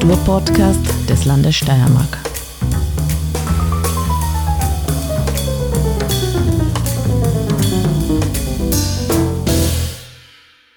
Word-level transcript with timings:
Kulturpodcast 0.00 1.10
des 1.10 1.26
Landes 1.26 1.56
Steiermark. 1.56 2.18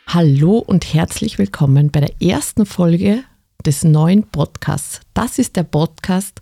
Hallo 0.07 0.57
und 0.57 0.93
herzlich 0.93 1.37
willkommen 1.37 1.89
bei 1.89 2.01
der 2.01 2.21
ersten 2.21 2.65
Folge 2.65 3.23
des 3.65 3.86
neuen 3.86 4.23
Podcasts. 4.23 5.00
Das 5.14 5.39
ist 5.39 5.55
der 5.55 5.64
Podcast 5.64 6.42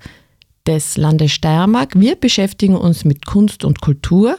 des 0.66 0.98
Landes 0.98 1.34
Steiermark. 1.34 2.00
Wir 2.00 2.16
beschäftigen 2.16 2.76
uns 2.76 3.06
mit 3.06 3.28
Kunst 3.28 3.64
und 3.64 3.80
Kultur 3.82 4.38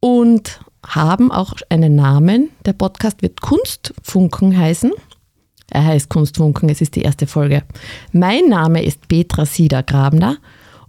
und 0.00 0.60
haben 0.84 1.30
auch 1.30 1.54
einen 1.68 1.94
Namen. 1.94 2.50
Der 2.66 2.72
Podcast 2.72 3.22
wird 3.22 3.40
Kunstfunken 3.40 4.58
heißen. 4.58 4.90
Er 5.70 5.84
heißt 5.84 6.08
Kunstfunken, 6.08 6.68
es 6.70 6.80
ist 6.80 6.96
die 6.96 7.02
erste 7.02 7.26
Folge. 7.26 7.62
Mein 8.12 8.48
Name 8.48 8.82
ist 8.82 9.06
Petra 9.08 9.44
Sieder-Grabner 9.44 10.38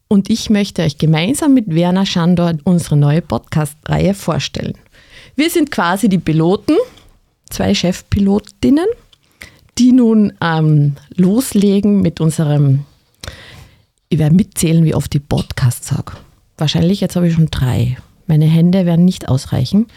und 0.08 0.30
ich 0.30 0.50
möchte 0.50 0.84
euch 0.84 0.98
gemeinsam 0.98 1.54
mit 1.54 1.74
Werner 1.74 2.06
Schandor 2.06 2.54
unsere 2.64 2.96
neue 2.96 3.22
Podcast-Reihe 3.22 4.14
vorstellen. 4.14 4.76
Wir 5.36 5.50
sind 5.50 5.70
quasi 5.70 6.08
die 6.08 6.18
Piloten, 6.18 6.78
zwei 7.50 7.74
Chefpilotinnen, 7.74 8.88
die 9.78 9.92
nun 9.92 10.34
ähm, 10.42 10.96
loslegen 11.16 12.02
mit 12.02 12.22
unserem, 12.22 12.86
ich 14.08 14.18
werde 14.18 14.36
mitzählen, 14.36 14.86
wie 14.86 14.96
oft 14.96 15.14
die 15.14 15.20
Podcast 15.20 15.86
sage. 15.86 16.14
Wahrscheinlich 16.58 17.02
jetzt 17.02 17.16
habe 17.16 17.28
ich 17.28 17.34
schon 17.34 17.52
drei. 17.52 17.98
Meine 18.28 18.46
Hände 18.46 18.86
werden 18.86 19.06
nicht 19.06 19.28
ausreichen. 19.28 19.88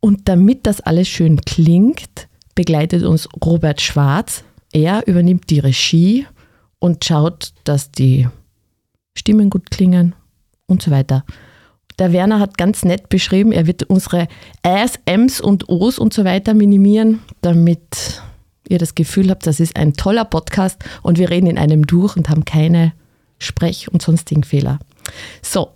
Und 0.00 0.28
damit 0.28 0.66
das 0.66 0.80
alles 0.80 1.08
schön 1.08 1.40
klingt, 1.40 2.28
begleitet 2.54 3.04
uns 3.04 3.28
Robert 3.44 3.80
Schwarz. 3.80 4.44
Er 4.72 5.06
übernimmt 5.06 5.50
die 5.50 5.60
Regie 5.60 6.26
und 6.78 7.04
schaut, 7.04 7.52
dass 7.64 7.90
die 7.90 8.28
Stimmen 9.16 9.50
gut 9.50 9.70
klingen 9.70 10.14
und 10.66 10.82
so 10.82 10.90
weiter. 10.90 11.24
Der 11.98 12.12
Werner 12.12 12.40
hat 12.40 12.58
ganz 12.58 12.84
nett 12.84 13.08
beschrieben, 13.08 13.52
er 13.52 13.66
wird 13.66 13.84
unsere 13.84 14.26
Äs, 14.62 14.98
Ms 15.06 15.40
und 15.40 15.68
Os 15.68 15.98
und 15.98 16.12
so 16.12 16.24
weiter 16.24 16.52
minimieren, 16.52 17.20
damit 17.40 18.20
ihr 18.68 18.78
das 18.78 18.94
Gefühl 18.94 19.30
habt, 19.30 19.46
das 19.46 19.60
ist 19.60 19.76
ein 19.76 19.92
toller 19.92 20.24
Podcast 20.24 20.82
und 21.02 21.18
wir 21.18 21.30
reden 21.30 21.46
in 21.46 21.58
einem 21.58 21.86
durch 21.86 22.16
und 22.16 22.28
haben 22.28 22.44
keine 22.44 22.92
Sprech- 23.38 23.92
und 23.92 24.02
sonstigen 24.02 24.42
Fehler. 24.42 24.78
So, 25.42 25.70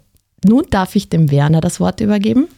nun 0.45 0.65
darf 0.71 0.97
ich 0.97 1.09
dem 1.09 1.31
Werner 1.31 1.61
das 1.61 1.81
Wort 1.81 2.01
übergeben. 2.01 2.49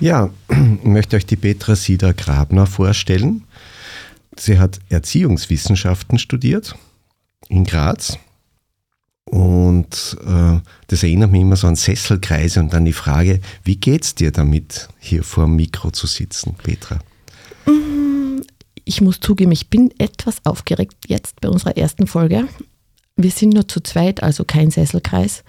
Ja, 0.00 0.30
ich 0.50 0.84
möchte 0.84 1.16
euch 1.16 1.26
die 1.26 1.36
Petra 1.36 1.76
Sieder 1.76 2.14
Grabner 2.14 2.66
vorstellen. 2.66 3.44
Sie 4.36 4.58
hat 4.58 4.80
Erziehungswissenschaften 4.88 6.18
studiert 6.18 6.76
in 7.48 7.64
Graz. 7.64 8.18
Und 9.26 10.16
äh, 10.26 10.60
das 10.88 11.02
erinnert 11.02 11.32
mich 11.32 11.40
immer 11.40 11.56
so 11.56 11.66
an 11.66 11.76
Sesselkreise 11.76 12.60
und 12.60 12.72
dann 12.72 12.84
die 12.84 12.92
Frage, 12.92 13.40
wie 13.64 13.76
geht's 13.76 14.14
dir 14.14 14.30
damit, 14.30 14.88
hier 14.98 15.24
vor 15.24 15.44
dem 15.44 15.56
Mikro 15.56 15.90
zu 15.90 16.06
sitzen, 16.06 16.54
Petra? 16.62 17.00
Mm, 17.66 18.42
ich 18.84 19.00
muss 19.00 19.20
zugeben, 19.20 19.52
ich 19.52 19.70
bin 19.70 19.92
etwas 19.98 20.44
aufgeregt 20.44 20.94
jetzt 21.08 21.40
bei 21.40 21.48
unserer 21.48 21.76
ersten 21.76 22.06
Folge. 22.06 22.48
Wir 23.16 23.30
sind 23.30 23.54
nur 23.54 23.66
zu 23.66 23.80
zweit, 23.80 24.22
also 24.22 24.44
kein 24.44 24.70
Sesselkreis. 24.70 25.42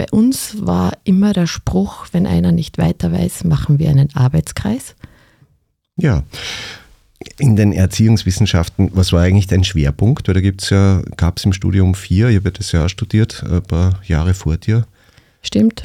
Bei 0.00 0.06
uns 0.12 0.56
war 0.66 0.96
immer 1.04 1.34
der 1.34 1.46
Spruch, 1.46 2.06
wenn 2.12 2.26
einer 2.26 2.52
nicht 2.52 2.78
weiter 2.78 3.12
weiß, 3.12 3.44
machen 3.44 3.78
wir 3.78 3.90
einen 3.90 4.08
Arbeitskreis. 4.14 4.94
Ja. 5.96 6.22
In 7.36 7.54
den 7.54 7.74
Erziehungswissenschaften, 7.74 8.92
was 8.94 9.12
war 9.12 9.20
eigentlich 9.20 9.46
dein 9.46 9.62
Schwerpunkt? 9.62 10.26
Weil 10.26 10.36
da 10.36 10.40
gibt's 10.40 10.70
ja, 10.70 11.02
gab 11.18 11.36
es 11.36 11.44
im 11.44 11.52
Studium 11.52 11.94
vier, 11.94 12.30
ich 12.30 12.36
habe 12.36 12.50
das 12.50 12.72
ja 12.72 12.86
auch 12.86 12.88
studiert, 12.88 13.44
ein 13.44 13.60
paar 13.60 14.00
Jahre 14.06 14.32
vor 14.32 14.56
dir. 14.56 14.86
Stimmt. 15.42 15.82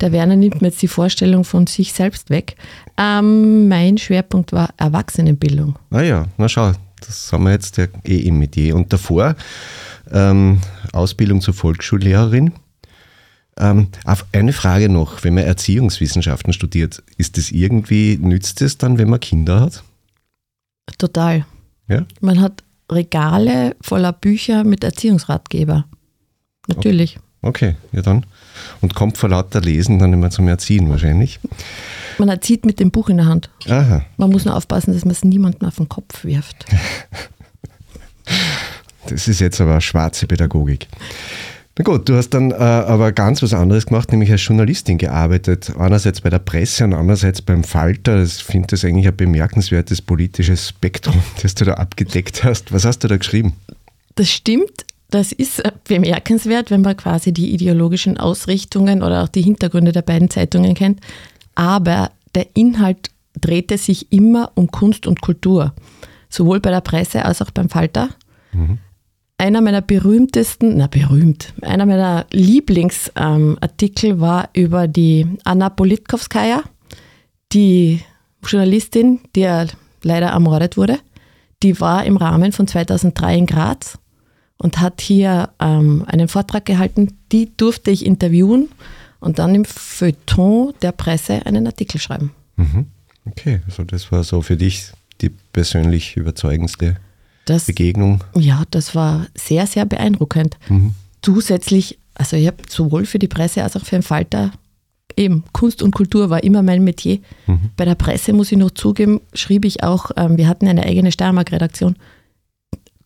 Der 0.00 0.10
Werner 0.10 0.36
nimmt 0.36 0.62
mir 0.62 0.68
jetzt 0.68 0.80
die 0.80 0.88
Vorstellung 0.88 1.44
von 1.44 1.66
sich 1.66 1.92
selbst 1.92 2.30
weg. 2.30 2.56
Ähm, 2.96 3.68
mein 3.68 3.98
Schwerpunkt 3.98 4.52
war 4.52 4.70
Erwachsenenbildung. 4.78 5.78
Ah 5.90 6.00
ja, 6.00 6.24
na 6.38 6.48
schau, 6.48 6.72
das 7.06 7.30
haben 7.30 7.44
wir 7.44 7.52
jetzt 7.52 7.76
ja 7.76 7.88
eh 8.06 8.20
im 8.20 8.38
Metier. 8.38 8.74
Und 8.74 8.90
davor 8.90 9.36
ähm, 10.10 10.62
Ausbildung 10.94 11.42
zur 11.42 11.52
Volksschullehrerin. 11.52 12.54
Ähm, 13.58 13.88
eine 14.32 14.52
Frage 14.52 14.88
noch, 14.88 15.22
wenn 15.22 15.34
man 15.34 15.44
Erziehungswissenschaften 15.44 16.52
studiert, 16.52 17.02
ist 17.16 17.36
das 17.36 17.50
irgendwie, 17.50 18.18
nützt 18.20 18.62
es 18.62 18.78
dann, 18.78 18.98
wenn 18.98 19.08
man 19.08 19.20
Kinder 19.20 19.60
hat? 19.60 19.84
Total. 20.98 21.46
Ja? 21.88 22.04
Man 22.20 22.40
hat 22.40 22.64
Regale 22.90 23.76
voller 23.80 24.12
Bücher 24.12 24.64
mit 24.64 24.84
Erziehungsratgeber. 24.84 25.86
Natürlich. 26.66 27.18
Okay, 27.42 27.76
ja 27.92 28.02
dann. 28.02 28.24
Und 28.80 28.94
kommt 28.94 29.18
vor 29.18 29.28
lauter 29.28 29.60
Lesen 29.60 29.98
dann 29.98 30.12
immer 30.12 30.30
zum 30.30 30.48
Erziehen 30.48 30.88
wahrscheinlich. 30.88 31.40
Man 32.18 32.28
erzieht 32.28 32.64
mit 32.64 32.80
dem 32.80 32.90
Buch 32.90 33.08
in 33.08 33.18
der 33.18 33.26
Hand. 33.26 33.50
Aha. 33.68 34.04
Man 34.16 34.30
muss 34.30 34.44
nur 34.44 34.56
aufpassen, 34.56 34.94
dass 34.94 35.04
man 35.04 35.12
es 35.12 35.24
niemandem 35.24 35.68
auf 35.68 35.76
den 35.76 35.88
Kopf 35.88 36.24
wirft. 36.24 36.66
Das 39.06 39.28
ist 39.28 39.40
jetzt 39.40 39.60
aber 39.60 39.82
schwarze 39.82 40.26
Pädagogik. 40.26 40.88
Na 41.76 41.82
gut, 41.82 42.08
du 42.08 42.14
hast 42.14 42.30
dann 42.30 42.52
äh, 42.52 42.54
aber 42.54 43.10
ganz 43.10 43.42
was 43.42 43.52
anderes 43.52 43.86
gemacht, 43.86 44.12
nämlich 44.12 44.30
als 44.30 44.46
Journalistin 44.46 44.96
gearbeitet. 44.96 45.72
Einerseits 45.76 46.20
bei 46.20 46.30
der 46.30 46.38
Presse 46.38 46.84
und 46.84 46.94
andererseits 46.94 47.42
beim 47.42 47.64
Falter. 47.64 48.22
Ich 48.22 48.44
finde 48.44 48.68
das 48.68 48.84
eigentlich 48.84 49.08
ein 49.08 49.16
bemerkenswertes 49.16 50.00
politisches 50.00 50.68
Spektrum, 50.68 51.20
das 51.42 51.56
du 51.56 51.64
da 51.64 51.74
abgedeckt 51.74 52.44
hast. 52.44 52.72
Was 52.72 52.84
hast 52.84 53.00
du 53.00 53.08
da 53.08 53.16
geschrieben? 53.16 53.54
Das 54.14 54.30
stimmt. 54.30 54.86
Das 55.10 55.32
ist 55.32 55.62
bemerkenswert, 55.86 56.70
wenn 56.70 56.80
man 56.80 56.96
quasi 56.96 57.32
die 57.32 57.52
ideologischen 57.52 58.18
Ausrichtungen 58.18 59.02
oder 59.02 59.24
auch 59.24 59.28
die 59.28 59.42
Hintergründe 59.42 59.92
der 59.92 60.02
beiden 60.02 60.30
Zeitungen 60.30 60.74
kennt. 60.74 61.00
Aber 61.56 62.12
der 62.36 62.46
Inhalt 62.54 63.10
drehte 63.40 63.78
sich 63.78 64.12
immer 64.12 64.52
um 64.54 64.70
Kunst 64.70 65.08
und 65.08 65.20
Kultur. 65.20 65.74
Sowohl 66.28 66.60
bei 66.60 66.70
der 66.70 66.80
Presse 66.80 67.24
als 67.24 67.42
auch 67.42 67.50
beim 67.50 67.68
Falter. 67.68 68.10
Mhm 68.52 68.78
einer 69.38 69.60
meiner 69.60 69.82
berühmtesten, 69.82 70.76
na 70.76 70.86
berühmt, 70.86 71.52
einer 71.62 71.86
meiner 71.86 72.26
Lieblingsartikel 72.30 74.10
ähm, 74.10 74.20
war 74.20 74.48
über 74.54 74.86
die 74.88 75.26
Anna 75.44 75.70
Politkovskaya, 75.70 76.62
die 77.52 78.00
Journalistin, 78.46 79.20
die 79.34 79.40
ja 79.40 79.66
leider 80.02 80.28
ermordet 80.28 80.76
wurde. 80.76 80.98
Die 81.62 81.80
war 81.80 82.04
im 82.04 82.16
Rahmen 82.16 82.52
von 82.52 82.66
2003 82.66 83.38
in 83.38 83.46
Graz 83.46 83.98
und 84.58 84.80
hat 84.80 85.00
hier 85.00 85.50
ähm, 85.60 86.04
einen 86.06 86.28
Vortrag 86.28 86.64
gehalten. 86.64 87.18
Die 87.32 87.56
durfte 87.56 87.90
ich 87.90 88.04
interviewen 88.04 88.68
und 89.20 89.38
dann 89.38 89.54
im 89.54 89.64
Feuilleton 89.64 90.74
der 90.82 90.92
Presse 90.92 91.44
einen 91.46 91.66
Artikel 91.66 91.98
schreiben. 91.98 92.32
Mhm. 92.56 92.86
Okay, 93.24 93.62
also 93.66 93.84
das 93.84 94.12
war 94.12 94.22
so 94.22 94.42
für 94.42 94.56
dich 94.56 94.92
die 95.20 95.30
persönlich 95.30 96.16
überzeugendste 96.16 96.96
das, 97.44 97.66
Begegnung? 97.66 98.22
Ja, 98.34 98.64
das 98.70 98.94
war 98.94 99.26
sehr, 99.34 99.66
sehr 99.66 99.84
beeindruckend. 99.84 100.56
Mhm. 100.68 100.94
Zusätzlich, 101.22 101.98
also 102.14 102.36
ich 102.36 102.46
habe 102.46 102.58
sowohl 102.68 103.06
für 103.06 103.18
die 103.18 103.28
Presse 103.28 103.62
als 103.62 103.76
auch 103.76 103.84
für 103.84 103.96
den 103.96 104.02
Falter 104.02 104.52
eben 105.16 105.44
Kunst 105.52 105.82
und 105.82 105.94
Kultur 105.94 106.30
war 106.30 106.42
immer 106.42 106.62
mein 106.62 106.84
Metier. 106.84 107.18
Mhm. 107.46 107.70
Bei 107.76 107.84
der 107.84 107.94
Presse 107.94 108.32
muss 108.32 108.52
ich 108.52 108.58
noch 108.58 108.72
zugeben, 108.72 109.20
schrieb 109.32 109.64
ich 109.64 109.82
auch, 109.82 110.10
ähm, 110.16 110.36
wir 110.36 110.48
hatten 110.48 110.66
eine 110.66 110.84
eigene 110.84 111.12
Steiermark-Redaktion, 111.12 111.96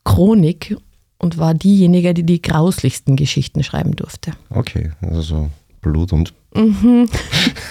Chronik 0.05 0.77
und 1.19 1.39
war 1.39 1.55
diejenige, 1.55 2.15
die 2.15 2.23
die 2.23 2.41
grauslichsten 2.41 3.17
Geschichten 3.17 3.63
schreiben 3.63 3.95
durfte. 3.97 4.33
Okay, 4.51 4.93
also 5.03 5.21
so 5.21 5.51
Blut 5.81 6.13
und 6.13 6.33
mhm. 6.55 7.09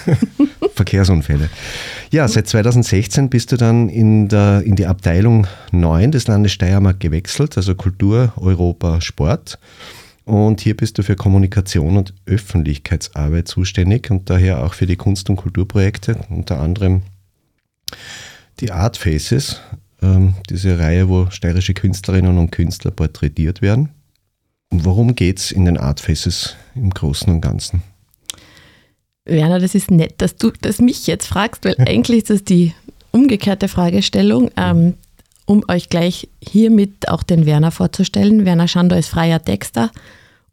Verkehrsunfälle. 0.74 1.48
Ja, 2.10 2.26
seit 2.28 2.48
2016 2.48 3.28
bist 3.28 3.52
du 3.52 3.56
dann 3.56 3.88
in, 3.88 4.28
der, 4.28 4.62
in 4.62 4.76
die 4.76 4.86
Abteilung 4.86 5.46
9 5.72 6.12
des 6.12 6.26
Landes 6.26 6.52
Steiermark 6.52 7.00
gewechselt, 7.00 7.56
also 7.56 7.74
Kultur, 7.74 8.32
Europa, 8.36 9.00
Sport. 9.00 9.58
Und 10.24 10.60
hier 10.60 10.76
bist 10.76 10.98
du 10.98 11.02
für 11.02 11.16
Kommunikation 11.16 11.96
und 11.96 12.12
Öffentlichkeitsarbeit 12.26 13.48
zuständig 13.48 14.10
und 14.10 14.28
daher 14.28 14.62
auch 14.62 14.74
für 14.74 14.86
die 14.86 14.96
Kunst- 14.96 15.30
und 15.30 15.36
Kulturprojekte, 15.36 16.18
unter 16.28 16.60
anderem 16.60 17.02
die 18.60 18.70
Art 18.70 18.96
Faces, 18.96 19.60
ähm, 20.02 20.34
diese 20.50 20.78
Reihe, 20.78 21.08
wo 21.08 21.30
steirische 21.30 21.74
Künstlerinnen 21.74 22.36
und 22.38 22.50
Künstler 22.50 22.90
porträtiert 22.90 23.62
werden. 23.62 23.90
Worum 24.70 25.14
geht 25.14 25.38
es 25.38 25.50
in 25.50 25.64
den 25.64 25.78
Art 25.78 26.00
Faces 26.00 26.56
im 26.74 26.90
Großen 26.90 27.32
und 27.32 27.40
Ganzen? 27.40 27.82
Werner, 29.28 29.60
das 29.60 29.74
ist 29.74 29.90
nett, 29.90 30.14
dass 30.18 30.36
du 30.36 30.50
das 30.60 30.80
mich 30.80 31.06
jetzt 31.06 31.26
fragst, 31.26 31.64
weil 31.64 31.76
eigentlich 31.86 32.18
ist 32.18 32.30
das 32.30 32.44
die 32.44 32.74
umgekehrte 33.12 33.68
Fragestellung. 33.68 34.50
Ähm, 34.56 34.94
um 35.48 35.64
euch 35.68 35.88
gleich 35.88 36.28
hiermit 36.42 37.08
auch 37.08 37.22
den 37.22 37.46
Werner 37.46 37.70
vorzustellen. 37.70 38.44
Werner 38.44 38.68
Schandor 38.68 38.98
ist 38.98 39.08
freier 39.08 39.42
Texter 39.42 39.90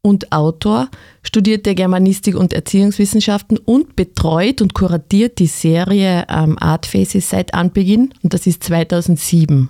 und 0.02 0.32
Autor, 0.32 0.90
studierte 1.22 1.76
Germanistik 1.76 2.36
und 2.36 2.54
Erziehungswissenschaften 2.54 3.58
und 3.58 3.96
betreut 3.96 4.62
und 4.62 4.74
kuratiert 4.74 5.40
die 5.40 5.48
Serie 5.48 6.26
ähm, 6.30 6.58
Art 6.60 6.86
Faces 6.86 7.30
seit 7.30 7.54
Anbeginn 7.54 8.14
und 8.22 8.34
das 8.34 8.48
ist 8.48 8.64
2007. 8.64 9.70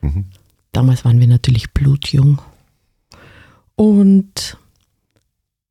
Mhm. 0.00 0.24
damals 0.72 1.04
waren 1.04 1.20
wir 1.20 1.28
natürlich 1.28 1.72
blutjung. 1.72 2.40
Und 3.76 4.58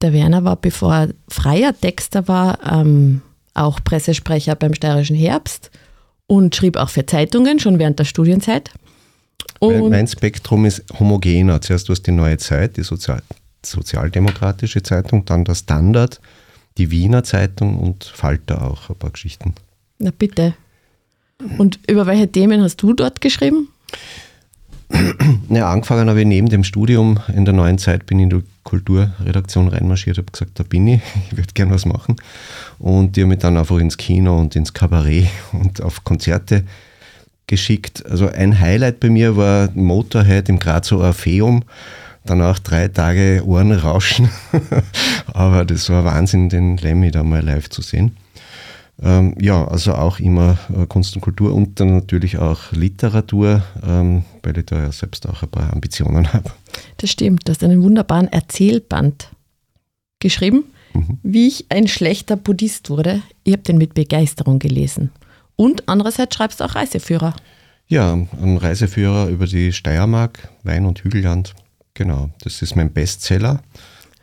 der 0.03 0.13
Werner 0.13 0.44
war, 0.44 0.57
bevor 0.57 0.94
er 0.94 1.09
freier 1.27 1.73
Texter 1.79 2.27
war, 2.27 2.59
ähm, 2.69 3.21
auch 3.53 3.79
Pressesprecher 3.83 4.55
beim 4.55 4.73
Steirischen 4.73 5.15
Herbst 5.15 5.71
und 6.27 6.55
schrieb 6.55 6.77
auch 6.77 6.89
für 6.89 7.05
Zeitungen, 7.05 7.59
schon 7.59 7.79
während 7.79 8.00
der 8.00 8.05
Studienzeit. 8.05 8.71
Und 9.59 9.89
mein 9.89 10.07
Spektrum 10.07 10.65
ist 10.65 10.83
homogener. 11.00 11.61
Zuerst 11.61 11.88
war 11.89 11.94
es 11.94 12.01
die 12.01 12.11
Neue 12.11 12.38
Zeit, 12.38 12.77
die 12.77 12.83
Sozial 12.83 13.21
sozialdemokratische 13.65 14.83
Zeitung, 14.83 15.23
dann 15.23 15.45
der 15.45 15.55
Standard, 15.55 16.19
die 16.77 16.91
Wiener 16.91 17.23
Zeitung 17.23 17.79
und 17.79 18.03
Falter 18.03 18.61
auch, 18.61 18.89
ein 18.89 18.97
paar 18.97 19.11
Geschichten. 19.11 19.53
Na 19.99 20.11
bitte. 20.11 20.53
Und 21.57 21.79
über 21.88 22.06
welche 22.06 22.29
Themen 22.29 22.61
hast 22.61 22.81
du 22.81 22.94
dort 22.94 23.21
geschrieben? 23.21 23.69
Ja, 25.49 25.71
angefangen 25.71 26.09
habe 26.09 26.21
ich 26.21 26.27
neben 26.27 26.49
dem 26.49 26.63
Studium 26.63 27.19
in 27.33 27.45
der 27.45 27.53
neuen 27.53 27.77
Zeit, 27.77 28.06
bin 28.06 28.19
ich 28.19 28.23
in 28.23 28.44
Kulturredaktion 28.63 29.68
reinmarschiert, 29.68 30.18
habe 30.18 30.31
gesagt, 30.31 30.60
da 30.60 30.63
bin 30.63 30.88
ich, 30.88 31.01
ich 31.31 31.38
würde 31.38 31.54
gerne 31.54 31.74
was 31.74 31.86
machen. 31.86 32.15
Und 32.80 33.15
die 33.15 33.21
haben 33.21 33.30
mich 33.30 33.39
dann 33.39 33.57
einfach 33.57 33.77
ins 33.77 33.98
Kino 33.98 34.39
und 34.39 34.56
ins 34.56 34.74
Kabarett 34.74 35.27
und 35.51 35.81
auf 35.81 36.04
Konzerte 36.04 36.63
geschickt. 37.48 38.06
Also 38.06 38.27
ein 38.27 38.60
Highlight 38.60 39.00
bei 39.00 39.10
mir 39.10 39.36
war 39.36 39.69
Motorhead 39.74 40.50
im 40.50 40.60
Grazer 40.60 41.00
Orpheum. 41.00 41.63
Danach 42.25 42.60
drei 42.60 42.88
Tage 42.88 43.44
Ohrenrauschen. 43.45 44.30
Aber 45.33 45.66
das 45.66 45.89
war 45.89 46.06
Wahnsinn, 46.06 46.48
den 46.48 46.77
Lemmy 46.77 47.12
da 47.12 47.24
mal 47.24 47.44
live 47.44 47.69
zu 47.69 47.81
sehen. 47.81 48.16
Ähm, 49.01 49.36
ja, 49.39 49.68
also 49.68 49.95
auch 49.95 50.19
immer 50.19 50.57
äh, 50.69 50.86
Kunst 50.86 51.16
und 51.16 51.21
Kultur 51.21 51.54
und 51.54 51.80
dann 51.80 51.95
natürlich 51.95 52.38
auch 52.38 52.71
Literatur, 52.71 53.63
ähm, 53.86 54.24
weil 54.44 54.57
ich 54.57 54.68
da 54.68 54.81
ja 54.81 54.92
selbst 54.92 55.27
auch 55.27 55.44
ein 55.44 55.50
paar 55.50 55.74
Ambitionen 55.74 56.31
habe. 56.31 56.51
Das 56.97 57.09
stimmt, 57.09 57.47
du 57.47 57.51
hast 57.51 57.63
einen 57.63 57.83
wunderbaren 57.83 58.27
Erzählband 58.27 59.29
geschrieben, 60.19 60.65
mhm. 60.93 61.19
wie 61.23 61.47
ich 61.47 61.65
ein 61.69 61.87
schlechter 61.87 62.35
Buddhist 62.35 62.89
wurde. 62.89 63.21
Ich 63.43 63.53
habe 63.53 63.63
den 63.63 63.77
mit 63.77 63.93
Begeisterung 63.93 64.59
gelesen. 64.59 65.11
Und 65.55 65.87
andererseits 65.87 66.35
schreibst 66.35 66.59
du 66.59 66.63
auch 66.63 66.75
Reiseführer. 66.75 67.35
Ja, 67.87 68.13
ein 68.13 68.57
Reiseführer 68.57 69.27
über 69.27 69.45
die 69.45 69.71
Steiermark, 69.71 70.49
Wein- 70.63 70.85
und 70.85 71.03
Hügelland. 71.03 71.53
Genau, 71.93 72.29
das 72.41 72.61
ist 72.61 72.75
mein 72.75 72.91
Bestseller. 72.91 73.61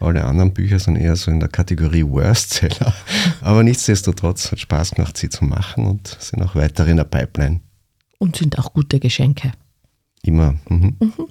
Alle 0.00 0.24
anderen 0.24 0.54
Bücher 0.54 0.78
sind 0.78 0.96
eher 0.96 1.14
so 1.14 1.30
in 1.30 1.40
der 1.40 1.50
Kategorie 1.50 2.04
Worstseller. 2.04 2.94
Aber 3.42 3.62
nichtsdestotrotz 3.62 4.50
hat 4.50 4.58
Spaß 4.58 4.92
gemacht, 4.92 5.16
sie 5.18 5.28
zu 5.28 5.44
machen 5.44 5.86
und 5.86 6.16
sind 6.18 6.42
auch 6.42 6.54
weiter 6.54 6.86
in 6.86 6.96
der 6.96 7.04
Pipeline. 7.04 7.60
Und 8.18 8.36
sind 8.36 8.58
auch 8.58 8.72
gute 8.72 8.98
Geschenke. 8.98 9.52
Immer. 10.22 10.54
Mhm. 10.68 10.96
Mhm. 10.98 11.28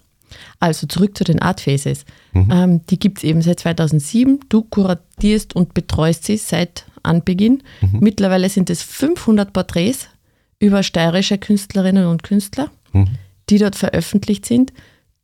Also 0.59 0.87
zurück 0.87 1.17
zu 1.17 1.23
den 1.23 1.41
Art 1.41 1.61
Faces. 1.61 2.05
Mhm. 2.33 2.49
Ähm, 2.51 2.81
die 2.87 2.99
gibt 2.99 3.19
es 3.19 3.23
eben 3.23 3.41
seit 3.41 3.59
2007. 3.59 4.39
Du 4.49 4.63
kuratierst 4.63 5.55
und 5.55 5.73
betreust 5.73 6.25
sie 6.25 6.37
seit 6.37 6.85
Anbeginn. 7.03 7.63
Mhm. 7.81 7.99
Mittlerweile 8.01 8.49
sind 8.49 8.69
es 8.69 8.81
500 8.83 9.53
Porträts 9.53 10.07
über 10.59 10.83
steirische 10.83 11.37
Künstlerinnen 11.37 12.05
und 12.07 12.23
Künstler, 12.23 12.69
mhm. 12.91 13.07
die 13.49 13.57
dort 13.57 13.75
veröffentlicht 13.75 14.45
sind. 14.45 14.73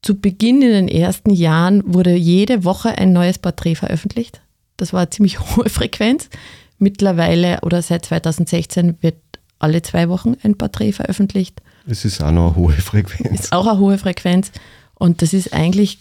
Zu 0.01 0.19
Beginn 0.19 0.61
in 0.61 0.71
den 0.71 0.87
ersten 0.87 1.31
Jahren 1.31 1.81
wurde 1.85 2.15
jede 2.15 2.63
Woche 2.63 2.97
ein 2.97 3.11
neues 3.11 3.39
Porträt 3.39 3.75
veröffentlicht. 3.75 4.41
Das 4.77 4.93
war 4.93 5.01
eine 5.01 5.09
ziemlich 5.09 5.39
hohe 5.55 5.69
Frequenz. 5.69 6.29
Mittlerweile 6.77 7.59
oder 7.61 7.81
seit 7.81 8.05
2016 8.05 8.97
wird 9.01 9.15
alle 9.59 9.81
zwei 9.81 10.09
Wochen 10.09 10.35
ein 10.43 10.57
Porträt 10.57 10.91
veröffentlicht. 10.91 11.61
Es 11.87 12.03
ist 12.03 12.21
auch 12.21 12.31
noch 12.31 12.47
eine 12.47 12.55
hohe 12.55 12.73
Frequenz. 12.73 13.41
Ist 13.41 13.53
auch 13.53 13.67
eine 13.67 13.79
hohe 13.79 13.97
Frequenz. 13.97 14.51
Und 14.95 15.21
das 15.21 15.33
ist 15.33 15.53
eigentlich 15.53 15.99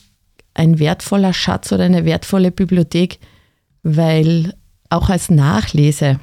ein 0.54 0.78
wertvoller 0.78 1.32
Schatz 1.32 1.72
oder 1.72 1.84
eine 1.84 2.04
wertvolle 2.04 2.50
Bibliothek, 2.50 3.18
weil 3.82 4.54
auch 4.88 5.10
als 5.10 5.30
Nachlese 5.30 6.20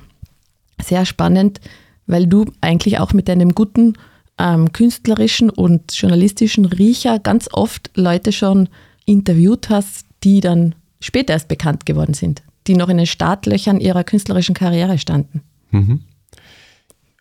sehr 0.82 1.06
spannend, 1.06 1.60
weil 2.08 2.28
du 2.28 2.46
eigentlich 2.62 3.00
auch 3.00 3.14
mit 3.14 3.28
deinem 3.28 3.54
guten 3.54 3.94
ähm, 4.38 4.72
künstlerischen 4.72 5.50
und 5.50 5.94
journalistischen 5.94 6.66
Riecher 6.66 7.20
ganz 7.20 7.50
oft 7.52 7.92
Leute 7.96 8.32
schon 8.32 8.70
interviewt 9.06 9.70
hast, 9.70 10.06
die 10.24 10.40
dann 10.40 10.76
später 11.00 11.34
erst 11.34 11.48
bekannt 11.48 11.86
geworden 11.86 12.14
sind, 12.14 12.42
die 12.68 12.76
noch 12.76 12.90
in 12.90 12.98
den 12.98 13.08
Startlöchern 13.08 13.80
ihrer 13.80 14.04
künstlerischen 14.04 14.56
Karriere 14.56 14.98
standen. 14.98 15.42
Mhm. 15.72 16.02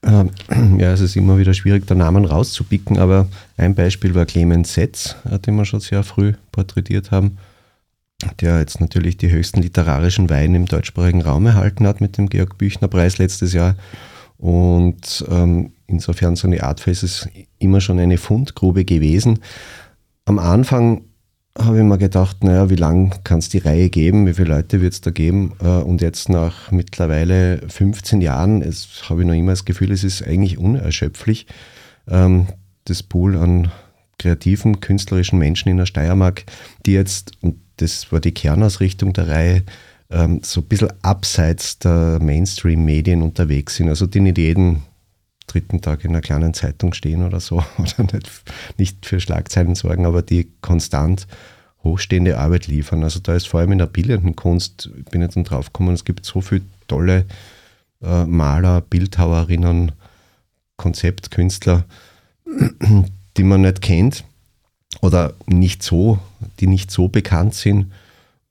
Ähm, 0.02 0.30
ja, 0.78 0.92
es 0.92 1.00
ist 1.00 1.16
immer 1.16 1.38
wieder 1.38 1.54
schwierig, 1.54 1.86
da 1.86 1.94
Namen 1.94 2.24
rauszupicken, 2.24 2.98
aber 2.98 3.28
ein 3.56 3.74
Beispiel 3.74 4.14
war 4.14 4.26
Clemens 4.26 4.74
Setz, 4.74 5.16
äh, 5.30 5.38
den 5.38 5.56
wir 5.56 5.64
schon 5.64 5.80
sehr 5.80 6.02
früh 6.02 6.34
porträtiert 6.52 7.10
haben, 7.10 7.38
der 8.40 8.58
jetzt 8.58 8.80
natürlich 8.80 9.16
die 9.16 9.30
höchsten 9.30 9.62
literarischen 9.62 10.30
Weine 10.30 10.56
im 10.56 10.66
deutschsprachigen 10.66 11.22
Raum 11.22 11.46
erhalten 11.46 11.86
hat 11.86 12.00
mit 12.00 12.16
dem 12.18 12.28
Georg 12.28 12.58
Büchner 12.58 12.88
Preis 12.88 13.18
letztes 13.18 13.52
Jahr. 13.52 13.76
Und 14.36 15.24
ähm, 15.30 15.72
insofern 15.86 16.34
so 16.34 16.46
eine 16.46 16.62
Art 16.62 16.80
Faces 16.80 17.28
immer 17.58 17.82
schon 17.82 17.98
eine 17.98 18.16
Fundgrube 18.16 18.86
gewesen. 18.86 19.40
Am 20.24 20.38
Anfang 20.38 21.02
habe 21.58 21.78
ich 21.78 21.84
mir 21.84 21.98
gedacht, 21.98 22.44
naja, 22.44 22.70
wie 22.70 22.76
lange 22.76 23.10
kann 23.24 23.40
es 23.40 23.48
die 23.48 23.58
Reihe 23.58 23.90
geben, 23.90 24.26
wie 24.26 24.34
viele 24.34 24.54
Leute 24.54 24.80
wird 24.80 24.92
es 24.92 25.00
da 25.00 25.10
geben? 25.10 25.54
Äh, 25.60 25.66
und 25.66 26.00
jetzt 26.00 26.28
nach 26.28 26.70
mittlerweile 26.70 27.58
15 27.68 28.20
Jahren 28.20 28.62
habe 28.62 29.20
ich 29.20 29.26
noch 29.26 29.34
immer 29.34 29.52
das 29.52 29.64
Gefühl, 29.64 29.90
es 29.90 30.04
ist 30.04 30.22
eigentlich 30.26 30.58
unerschöpflich. 30.58 31.46
Ähm, 32.08 32.46
das 32.84 33.02
Pool 33.02 33.36
an 33.36 33.70
kreativen, 34.18 34.80
künstlerischen 34.80 35.38
Menschen 35.38 35.70
in 35.70 35.78
der 35.78 35.86
Steiermark, 35.86 36.44
die 36.86 36.92
jetzt, 36.92 37.32
und 37.40 37.56
das 37.76 38.12
war 38.12 38.20
die 38.20 38.34
Kernausrichtung 38.34 39.12
der 39.12 39.28
Reihe, 39.28 39.62
ähm, 40.10 40.40
so 40.44 40.60
ein 40.60 40.66
bisschen 40.66 40.92
abseits 41.02 41.78
der 41.78 42.18
Mainstream-Medien 42.20 43.22
unterwegs 43.22 43.76
sind. 43.76 43.88
Also 43.88 44.06
die 44.06 44.20
nicht 44.20 44.38
jeden 44.38 44.82
dritten 45.52 45.80
Tag 45.80 46.04
in 46.04 46.10
einer 46.10 46.20
kleinen 46.20 46.54
Zeitung 46.54 46.92
stehen 46.94 47.24
oder 47.24 47.40
so 47.40 47.56
oder 47.78 48.02
nicht, 48.12 48.30
nicht 48.78 49.06
für 49.06 49.20
Schlagzeilen 49.20 49.74
sorgen, 49.74 50.06
aber 50.06 50.22
die 50.22 50.52
konstant 50.60 51.26
hochstehende 51.82 52.38
Arbeit 52.38 52.66
liefern. 52.66 53.02
Also 53.02 53.20
da 53.20 53.34
ist 53.34 53.48
vor 53.48 53.60
allem 53.60 53.72
in 53.72 53.78
der 53.78 53.86
bildenden 53.86 54.36
Kunst, 54.36 54.90
ich 54.98 55.06
bin 55.06 55.22
jetzt 55.22 55.36
dann 55.36 55.44
drauf 55.44 55.72
gekommen, 55.72 55.94
es 55.94 56.04
gibt 56.04 56.24
so 56.26 56.40
viele 56.40 56.62
tolle 56.88 57.24
äh, 58.02 58.24
Maler, 58.24 58.80
Bildhauerinnen, 58.82 59.92
Konzeptkünstler, 60.76 61.84
die 63.36 63.44
man 63.44 63.62
nicht 63.62 63.80
kennt 63.80 64.24
oder 65.00 65.34
nicht 65.46 65.82
so, 65.82 66.18
die 66.58 66.66
nicht 66.66 66.90
so 66.90 67.08
bekannt 67.08 67.54
sind 67.54 67.92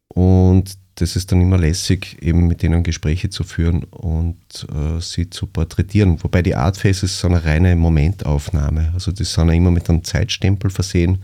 und 0.07 0.77
das 0.99 1.15
ist 1.15 1.31
dann 1.31 1.41
immer 1.41 1.57
lässig, 1.57 2.17
eben 2.21 2.47
mit 2.47 2.61
denen 2.61 2.83
Gespräche 2.83 3.29
zu 3.29 3.43
führen 3.43 3.83
und 3.85 4.37
äh, 4.73 4.99
sie 4.99 5.29
zu 5.29 5.47
porträtieren. 5.47 6.21
Wobei 6.23 6.41
die 6.41 6.55
Artfaces 6.55 7.19
sind 7.19 7.33
eine 7.33 7.45
reine 7.45 7.75
Momentaufnahme. 7.75 8.91
Also 8.93 9.11
die 9.11 9.23
sind 9.23 9.49
immer 9.49 9.71
mit 9.71 9.89
einem 9.89 10.03
Zeitstempel 10.03 10.69
versehen 10.69 11.23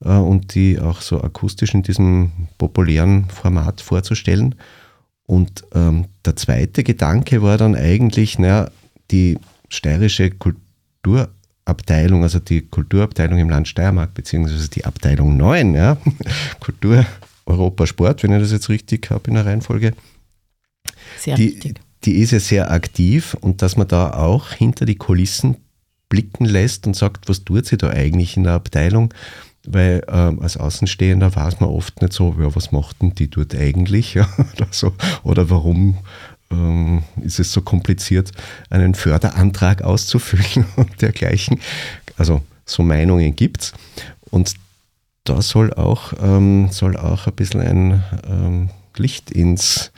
äh, 0.03 0.09
und 0.09 0.55
die 0.55 0.79
auch 0.79 1.01
so 1.01 1.21
akustisch 1.21 1.73
in 1.73 1.83
diesem 1.83 2.31
populären 2.57 3.29
Format 3.29 3.81
vorzustellen. 3.81 4.55
Und 5.25 5.63
ähm, 5.73 6.05
der 6.25 6.35
zweite 6.35 6.83
Gedanke 6.83 7.41
war 7.41 7.57
dann 7.57 7.75
eigentlich, 7.75 8.37
naja, 8.39 8.69
die 9.11 9.37
steirische 9.69 10.31
Kulturabteilung, 10.31 12.23
also 12.23 12.39
die 12.39 12.61
Kulturabteilung 12.61 13.39
im 13.39 13.49
Land 13.49 13.67
Steiermark, 13.67 14.13
beziehungsweise 14.13 14.69
die 14.69 14.85
Abteilung 14.85 15.37
9, 15.37 15.75
ja, 15.75 15.97
Kultur, 16.59 17.05
Europa, 17.45 17.87
Sport, 17.87 18.23
wenn 18.23 18.33
ich 18.33 18.41
das 18.41 18.51
jetzt 18.51 18.69
richtig 18.69 19.09
habe 19.11 19.29
in 19.29 19.35
der 19.35 19.45
Reihenfolge. 19.45 19.93
Sehr 21.17 21.35
die, 21.35 21.47
richtig 21.47 21.79
die 22.05 22.19
ist 22.19 22.31
ja 22.31 22.39
sehr 22.39 22.71
aktiv 22.71 23.35
und 23.39 23.61
dass 23.61 23.77
man 23.77 23.87
da 23.87 24.13
auch 24.13 24.51
hinter 24.51 24.85
die 24.85 24.95
Kulissen 24.95 25.57
blicken 26.13 26.45
lässt 26.45 26.85
und 26.85 26.95
sagt, 26.95 27.27
was 27.27 27.43
tut 27.43 27.65
sie 27.65 27.75
da 27.75 27.89
eigentlich 27.89 28.37
in 28.37 28.43
der 28.43 28.53
Abteilung? 28.53 29.11
Weil 29.65 30.03
ähm, 30.07 30.39
als 30.43 30.57
Außenstehender 30.57 31.35
weiß 31.35 31.59
man 31.59 31.69
oft 31.69 32.03
nicht 32.03 32.13
so, 32.13 32.35
ja, 32.39 32.55
was 32.55 32.71
macht 32.71 33.01
denn 33.01 33.15
die 33.15 33.31
dort 33.31 33.55
eigentlich? 33.55 34.15
Oder, 34.53 34.67
so. 34.69 34.93
oder 35.23 35.49
warum 35.49 35.97
ähm, 36.51 37.01
ist 37.23 37.39
es 37.39 37.51
so 37.51 37.61
kompliziert, 37.61 38.31
einen 38.69 38.93
Förderantrag 38.93 39.81
auszufüllen 39.81 40.67
und 40.75 41.01
dergleichen. 41.01 41.59
Also 42.15 42.43
so 42.63 42.83
Meinungen 42.83 43.35
gibt 43.35 43.61
es. 43.63 43.73
Und 44.29 44.53
da 45.23 45.41
soll 45.41 45.73
auch, 45.73 46.13
ähm, 46.21 46.69
soll 46.69 46.95
auch 46.95 47.25
ein 47.25 47.33
bisschen 47.33 47.61
ein 47.61 48.03
ähm, 48.29 48.69
Licht 48.97 49.31
ins 49.31 49.91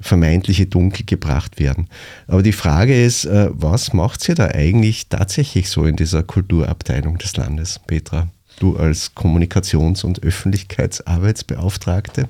vermeintliche 0.00 0.66
Dunkel 0.66 1.06
gebracht 1.06 1.58
werden. 1.58 1.88
Aber 2.26 2.42
die 2.42 2.52
Frage 2.52 3.02
ist, 3.02 3.24
äh, 3.24 3.48
was 3.52 3.92
macht 3.92 4.28
ihr 4.28 4.34
da 4.34 4.48
eigentlich 4.48 5.08
tatsächlich 5.08 5.70
so 5.70 5.84
in 5.84 5.96
dieser 5.96 6.22
Kulturabteilung 6.22 7.18
des 7.18 7.36
Landes, 7.36 7.80
Petra? 7.86 8.28
Du 8.58 8.76
als 8.76 9.14
Kommunikations- 9.14 10.04
und 10.04 10.22
Öffentlichkeitsarbeitsbeauftragte 10.22 12.28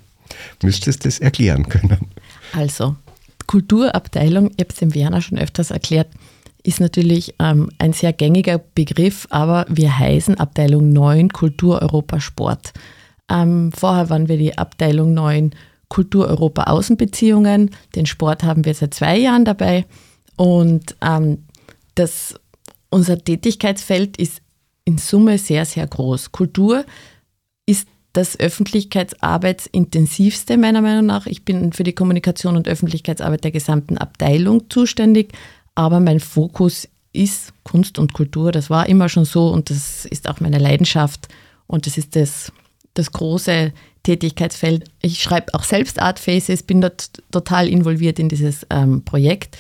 müsstest 0.62 1.06
es 1.06 1.20
erklären 1.20 1.68
können. 1.68 2.08
Also, 2.52 2.96
Kulturabteilung, 3.46 4.50
ich 4.56 4.58
habe 4.58 4.70
es 4.70 4.76
dem 4.76 4.94
Werner 4.94 5.22
schon 5.22 5.38
öfters 5.38 5.70
erklärt, 5.70 6.08
ist 6.64 6.80
natürlich 6.80 7.34
ähm, 7.38 7.70
ein 7.78 7.92
sehr 7.92 8.12
gängiger 8.12 8.58
Begriff, 8.58 9.28
aber 9.30 9.66
wir 9.68 9.96
heißen 9.96 10.38
Abteilung 10.38 10.92
9 10.92 11.28
Kultur 11.28 11.80
Europa 11.80 12.20
Sport. 12.20 12.72
Ähm, 13.30 13.70
vorher 13.72 14.10
waren 14.10 14.28
wir 14.28 14.36
die 14.36 14.58
Abteilung 14.58 15.14
9 15.14 15.52
Kultur 15.88 16.28
Europa 16.28 16.64
Außenbeziehungen. 16.64 17.70
Den 17.94 18.06
Sport 18.06 18.42
haben 18.42 18.64
wir 18.64 18.74
seit 18.74 18.94
zwei 18.94 19.18
Jahren 19.18 19.44
dabei. 19.44 19.84
Und 20.36 20.96
ähm, 21.00 21.44
das, 21.94 22.34
unser 22.90 23.18
Tätigkeitsfeld 23.18 24.16
ist 24.16 24.42
in 24.84 24.98
Summe 24.98 25.38
sehr, 25.38 25.64
sehr 25.64 25.86
groß. 25.86 26.32
Kultur 26.32 26.84
ist 27.66 27.86
das 28.12 28.36
öffentlichkeitsarbeitsintensivste 28.38 30.56
meiner 30.56 30.80
Meinung 30.80 31.06
nach. 31.06 31.26
Ich 31.26 31.44
bin 31.44 31.72
für 31.72 31.84
die 31.84 31.94
Kommunikation 31.94 32.56
und 32.56 32.68
Öffentlichkeitsarbeit 32.68 33.44
der 33.44 33.50
gesamten 33.50 33.98
Abteilung 33.98 34.70
zuständig, 34.70 35.32
aber 35.74 36.00
mein 36.00 36.20
Fokus 36.20 36.88
ist 37.12 37.52
Kunst 37.62 37.98
und 37.98 38.14
Kultur. 38.14 38.52
Das 38.52 38.70
war 38.70 38.88
immer 38.88 39.10
schon 39.10 39.26
so 39.26 39.48
und 39.48 39.70
das 39.70 40.06
ist 40.06 40.28
auch 40.28 40.40
meine 40.40 40.58
Leidenschaft 40.58 41.28
und 41.66 41.86
das 41.86 41.98
ist 41.98 42.16
das, 42.16 42.52
das 42.98 43.12
große 43.12 43.72
Tätigkeitsfeld. 44.02 44.84
Ich 45.02 45.22
schreibe 45.22 45.54
auch 45.54 45.64
selbst 45.64 46.00
Art 46.00 46.18
Faces, 46.18 46.62
bin 46.62 46.80
dort 46.80 47.10
total 47.30 47.68
involviert 47.68 48.18
in 48.18 48.28
dieses 48.28 48.66
ähm, 48.70 49.04
Projekt. 49.04 49.58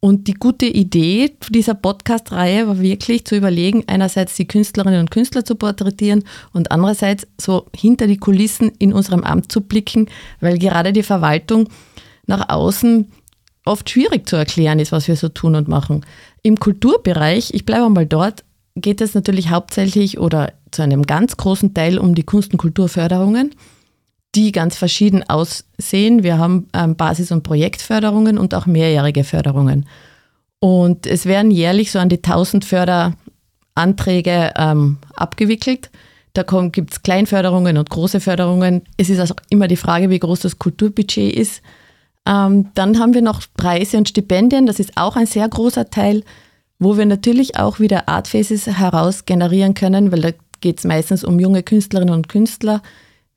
Und 0.00 0.28
die 0.28 0.34
gute 0.34 0.66
Idee 0.66 1.32
dieser 1.48 1.74
Podcast-Reihe 1.74 2.68
war 2.68 2.80
wirklich 2.80 3.24
zu 3.24 3.34
überlegen, 3.34 3.84
einerseits 3.86 4.36
die 4.36 4.46
Künstlerinnen 4.46 5.00
und 5.00 5.10
Künstler 5.10 5.44
zu 5.44 5.56
porträtieren 5.56 6.24
und 6.52 6.70
andererseits 6.70 7.26
so 7.40 7.66
hinter 7.74 8.06
die 8.06 8.18
Kulissen 8.18 8.70
in 8.78 8.92
unserem 8.92 9.24
Amt 9.24 9.50
zu 9.50 9.62
blicken, 9.62 10.08
weil 10.40 10.58
gerade 10.58 10.92
die 10.92 11.02
Verwaltung 11.02 11.68
nach 12.26 12.50
außen 12.50 13.10
oft 13.64 13.90
schwierig 13.90 14.28
zu 14.28 14.36
erklären 14.36 14.78
ist, 14.78 14.92
was 14.92 15.08
wir 15.08 15.16
so 15.16 15.28
tun 15.28 15.56
und 15.56 15.66
machen. 15.66 16.04
Im 16.42 16.60
Kulturbereich, 16.60 17.52
ich 17.52 17.66
bleibe 17.66 17.88
mal 17.88 18.06
dort, 18.06 18.44
geht 18.76 19.00
es 19.00 19.14
natürlich 19.14 19.50
hauptsächlich 19.50 20.18
oder 20.18 20.52
zu 20.70 20.82
einem 20.82 21.02
ganz 21.02 21.36
großen 21.36 21.74
Teil 21.74 21.98
um 21.98 22.14
die 22.14 22.24
Kunst- 22.24 22.52
und 22.52 22.58
Kulturförderungen 22.58 23.52
die 24.36 24.52
ganz 24.52 24.76
verschieden 24.76 25.24
aussehen. 25.28 26.22
Wir 26.22 26.38
haben 26.38 26.68
ähm, 26.74 26.94
Basis- 26.94 27.32
und 27.32 27.42
Projektförderungen 27.42 28.38
und 28.38 28.54
auch 28.54 28.66
mehrjährige 28.66 29.24
Förderungen. 29.24 29.86
Und 30.60 31.06
es 31.06 31.26
werden 31.26 31.50
jährlich 31.50 31.90
so 31.90 31.98
an 31.98 32.08
die 32.08 32.22
1000 32.22 32.64
Förderanträge 32.64 34.52
ähm, 34.56 34.98
abgewickelt. 35.14 35.90
Da 36.34 36.42
gibt 36.42 36.92
es 36.92 37.02
Kleinförderungen 37.02 37.78
und 37.78 37.88
große 37.88 38.20
Förderungen. 38.20 38.82
Es 38.98 39.08
ist 39.08 39.20
also 39.20 39.34
immer 39.48 39.68
die 39.68 39.76
Frage, 39.76 40.10
wie 40.10 40.18
groß 40.18 40.40
das 40.40 40.58
Kulturbudget 40.58 41.34
ist. 41.34 41.62
Ähm, 42.26 42.68
dann 42.74 42.98
haben 42.98 43.14
wir 43.14 43.22
noch 43.22 43.42
Preise 43.56 43.96
und 43.96 44.08
Stipendien. 44.08 44.66
Das 44.66 44.78
ist 44.78 44.96
auch 44.96 45.16
ein 45.16 45.26
sehr 45.26 45.48
großer 45.48 45.88
Teil, 45.88 46.24
wo 46.78 46.96
wir 46.96 47.06
natürlich 47.06 47.56
auch 47.58 47.80
wieder 47.80 48.08
Artfaces 48.08 48.66
heraus 48.66 49.24
generieren 49.24 49.74
können, 49.74 50.12
weil 50.12 50.20
da 50.20 50.30
geht 50.60 50.78
es 50.78 50.84
meistens 50.84 51.24
um 51.24 51.38
junge 51.40 51.62
Künstlerinnen 51.62 52.14
und 52.14 52.28
Künstler, 52.28 52.82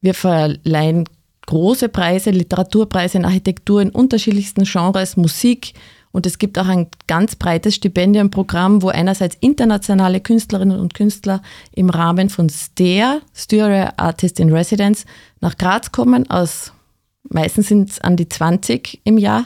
wir 0.01 0.13
verleihen 0.13 1.05
große 1.45 1.89
Preise, 1.89 2.29
Literaturpreise 2.29 3.17
in 3.17 3.25
Architektur 3.25 3.81
in 3.81 3.89
unterschiedlichsten 3.89 4.63
Genres, 4.63 5.17
Musik. 5.17 5.73
Und 6.11 6.25
es 6.25 6.37
gibt 6.37 6.57
auch 6.57 6.67
ein 6.67 6.87
ganz 7.07 7.35
breites 7.35 7.75
Stipendienprogramm, 7.75 8.81
wo 8.81 8.89
einerseits 8.89 9.35
internationale 9.41 10.21
Künstlerinnen 10.21 10.79
und 10.79 10.93
Künstler 10.93 11.41
im 11.71 11.89
Rahmen 11.89 12.29
von 12.29 12.49
STER, 12.49 13.21
Styria 13.33 13.93
Artist 13.97 14.39
in 14.39 14.53
Residence, 14.53 15.05
nach 15.41 15.57
Graz 15.57 15.91
kommen. 15.91 16.29
Aus, 16.29 16.71
meistens 17.23 17.67
sind 17.67 17.89
es 17.89 17.99
an 17.99 18.15
die 18.15 18.29
20 18.29 19.01
im 19.03 19.17
Jahr. 19.17 19.45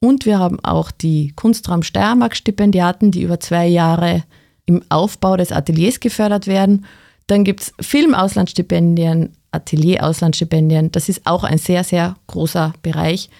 Und 0.00 0.26
wir 0.26 0.38
haben 0.38 0.60
auch 0.60 0.90
die 0.90 1.32
Kunstraum 1.34 1.82
Steiermark-Stipendiaten, 1.82 3.10
die 3.10 3.22
über 3.22 3.40
zwei 3.40 3.66
Jahre 3.66 4.24
im 4.66 4.82
Aufbau 4.88 5.36
des 5.36 5.52
Ateliers 5.52 6.00
gefördert 6.00 6.46
werden. 6.46 6.84
Dann 7.26 7.44
gibt 7.44 7.62
es 7.62 7.72
Filmauslandsstipendien, 7.80 9.32
Atelier-Auslandsstipendien. 9.52 10.92
Das 10.92 11.08
ist 11.08 11.26
auch 11.26 11.44
ein 11.44 11.58
sehr, 11.58 11.82
sehr 11.82 12.16
großer 12.26 12.74
Bereich. 12.82 13.30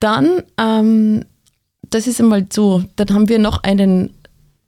Dann, 0.00 0.42
ähm, 0.58 1.24
das 1.88 2.06
ist 2.06 2.20
einmal 2.20 2.46
so, 2.52 2.84
dann 2.96 3.10
haben 3.10 3.28
wir 3.28 3.38
noch 3.38 3.62
einen 3.62 4.14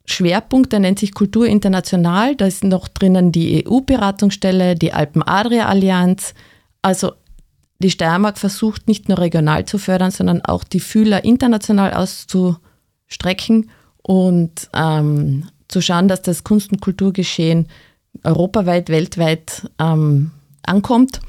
Schwerpunkt, 0.05 0.73
der 0.73 0.79
nennt 0.79 0.99
sich 0.99 1.13
Kultur 1.13 1.45
international. 1.47 2.35
Da 2.35 2.45
ist 2.45 2.63
noch 2.63 2.87
drinnen 2.87 3.31
die 3.31 3.65
EU-Beratungsstelle, 3.65 4.75
die 4.75 4.91
Alpen-Adria-Allianz. 4.93 6.33
Also 6.81 7.13
die 7.83 7.91
Steiermark 7.91 8.37
versucht 8.37 8.87
nicht 8.87 9.09
nur 9.09 9.19
regional 9.19 9.65
zu 9.65 9.77
fördern, 9.77 10.11
sondern 10.11 10.41
auch 10.41 10.63
die 10.63 10.79
Fühler 10.79 11.23
international 11.23 11.93
auszustrecken 11.93 13.69
und 14.01 14.69
ähm, 14.73 15.47
zu 15.67 15.81
schauen, 15.81 16.07
dass 16.07 16.21
das 16.21 16.43
Kunst- 16.43 16.71
und 16.71 16.81
Kulturgeschehen 16.81 17.67
europaweit, 18.23 18.89
weltweit 18.89 19.69
ähm, 19.79 20.31
ankommt. 20.63 21.19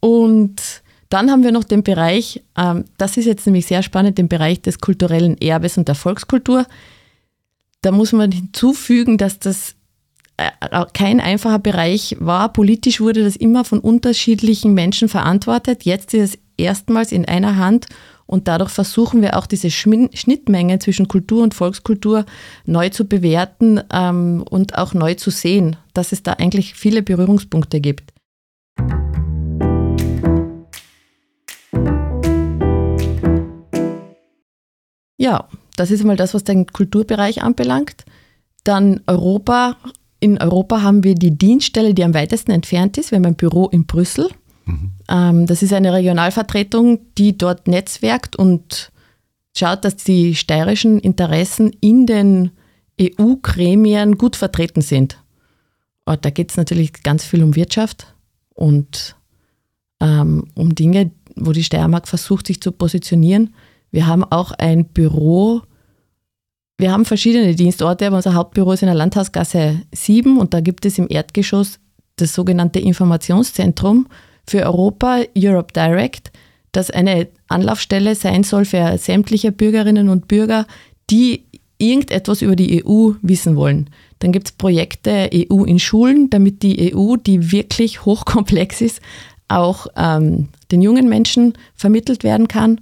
Und 0.00 0.60
dann 1.08 1.30
haben 1.30 1.42
wir 1.42 1.52
noch 1.52 1.64
den 1.64 1.82
Bereich, 1.82 2.42
ähm, 2.56 2.84
das 2.98 3.16
ist 3.16 3.24
jetzt 3.24 3.46
nämlich 3.46 3.66
sehr 3.66 3.82
spannend, 3.82 4.18
den 4.18 4.28
Bereich 4.28 4.60
des 4.60 4.80
kulturellen 4.80 5.38
Erbes 5.38 5.78
und 5.78 5.88
der 5.88 5.94
Volkskultur. 5.94 6.66
Da 7.80 7.92
muss 7.92 8.12
man 8.12 8.32
hinzufügen, 8.32 9.16
dass 9.16 9.38
das 9.38 9.74
kein 10.92 11.20
einfacher 11.20 11.58
Bereich 11.58 12.16
war. 12.20 12.52
Politisch 12.52 13.00
wurde 13.00 13.24
das 13.24 13.36
immer 13.36 13.64
von 13.64 13.80
unterschiedlichen 13.80 14.74
Menschen 14.74 15.08
verantwortet. 15.08 15.84
Jetzt 15.84 16.14
ist 16.14 16.34
es 16.34 16.38
erstmals 16.56 17.12
in 17.12 17.24
einer 17.24 17.56
Hand 17.56 17.86
und 18.26 18.46
dadurch 18.46 18.70
versuchen 18.70 19.22
wir 19.22 19.38
auch 19.38 19.46
diese 19.46 19.70
Schnittmenge 19.70 20.78
zwischen 20.78 21.08
Kultur 21.08 21.42
und 21.42 21.54
Volkskultur 21.54 22.26
neu 22.66 22.90
zu 22.90 23.06
bewerten 23.06 23.80
ähm, 23.92 24.44
und 24.48 24.76
auch 24.76 24.92
neu 24.92 25.14
zu 25.14 25.30
sehen, 25.30 25.76
dass 25.94 26.12
es 26.12 26.22
da 26.22 26.34
eigentlich 26.34 26.74
viele 26.74 27.02
Berührungspunkte 27.02 27.80
gibt. 27.80 28.12
Ja, 35.16 35.48
das 35.76 35.90
ist 35.90 36.04
mal 36.04 36.16
das, 36.16 36.34
was 36.34 36.44
den 36.44 36.66
Kulturbereich 36.66 37.42
anbelangt. 37.42 38.04
Dann 38.62 39.00
Europa. 39.06 39.76
In 40.20 40.38
Europa 40.38 40.82
haben 40.82 41.04
wir 41.04 41.14
die 41.14 41.36
Dienststelle, 41.36 41.94
die 41.94 42.04
am 42.04 42.14
weitesten 42.14 42.50
entfernt 42.50 42.98
ist. 42.98 43.10
Wir 43.10 43.16
haben 43.16 43.26
ein 43.26 43.36
Büro 43.36 43.68
in 43.68 43.86
Brüssel. 43.86 44.28
Mhm. 44.64 44.92
Ähm, 45.08 45.46
das 45.46 45.62
ist 45.62 45.72
eine 45.72 45.92
Regionalvertretung, 45.92 47.00
die 47.16 47.38
dort 47.38 47.68
netzwerkt 47.68 48.36
und 48.36 48.90
schaut, 49.56 49.84
dass 49.84 49.96
die 49.96 50.34
steirischen 50.34 50.98
Interessen 50.98 51.70
in 51.80 52.06
den 52.06 52.50
EU-Gremien 53.00 54.18
gut 54.18 54.36
vertreten 54.36 54.82
sind. 54.82 55.22
Und 56.04 56.24
da 56.24 56.30
geht 56.30 56.50
es 56.50 56.56
natürlich 56.56 56.92
ganz 57.02 57.24
viel 57.24 57.42
um 57.42 57.54
Wirtschaft 57.54 58.14
und 58.54 59.16
ähm, 60.00 60.48
um 60.54 60.74
Dinge, 60.74 61.10
wo 61.36 61.52
die 61.52 61.64
Steiermark 61.64 62.08
versucht, 62.08 62.46
sich 62.46 62.60
zu 62.60 62.72
positionieren. 62.72 63.54
Wir 63.90 64.06
haben 64.06 64.24
auch 64.24 64.52
ein 64.52 64.86
Büro, 64.86 65.62
wir 66.78 66.92
haben 66.92 67.04
verschiedene 67.04 67.54
Dienstorte, 67.54 68.06
aber 68.06 68.16
unser 68.16 68.34
Hauptbüro 68.34 68.72
ist 68.72 68.82
in 68.82 68.86
der 68.86 68.94
Landhausgasse 68.94 69.82
7 69.92 70.38
und 70.38 70.54
da 70.54 70.60
gibt 70.60 70.86
es 70.86 70.96
im 70.98 71.08
Erdgeschoss 71.10 71.80
das 72.16 72.34
sogenannte 72.34 72.78
Informationszentrum 72.78 74.06
für 74.46 74.64
Europa, 74.64 75.22
Europe 75.36 75.72
Direct, 75.74 76.30
das 76.72 76.90
eine 76.90 77.28
Anlaufstelle 77.48 78.14
sein 78.14 78.44
soll 78.44 78.64
für 78.64 78.96
sämtliche 78.96 79.50
Bürgerinnen 79.50 80.08
und 80.08 80.28
Bürger, 80.28 80.66
die 81.10 81.44
irgendetwas 81.78 82.42
über 82.42 82.54
die 82.54 82.84
EU 82.84 83.12
wissen 83.22 83.56
wollen. 83.56 83.90
Dann 84.20 84.32
gibt 84.32 84.48
es 84.48 84.52
Projekte 84.52 85.30
EU 85.32 85.64
in 85.64 85.78
Schulen, 85.78 86.30
damit 86.30 86.62
die 86.62 86.94
EU, 86.94 87.16
die 87.16 87.50
wirklich 87.50 88.04
hochkomplex 88.04 88.80
ist, 88.80 89.00
auch 89.48 89.86
ähm, 89.96 90.48
den 90.70 90.82
jungen 90.82 91.08
Menschen 91.08 91.54
vermittelt 91.74 92.22
werden 92.22 92.46
kann. 92.46 92.80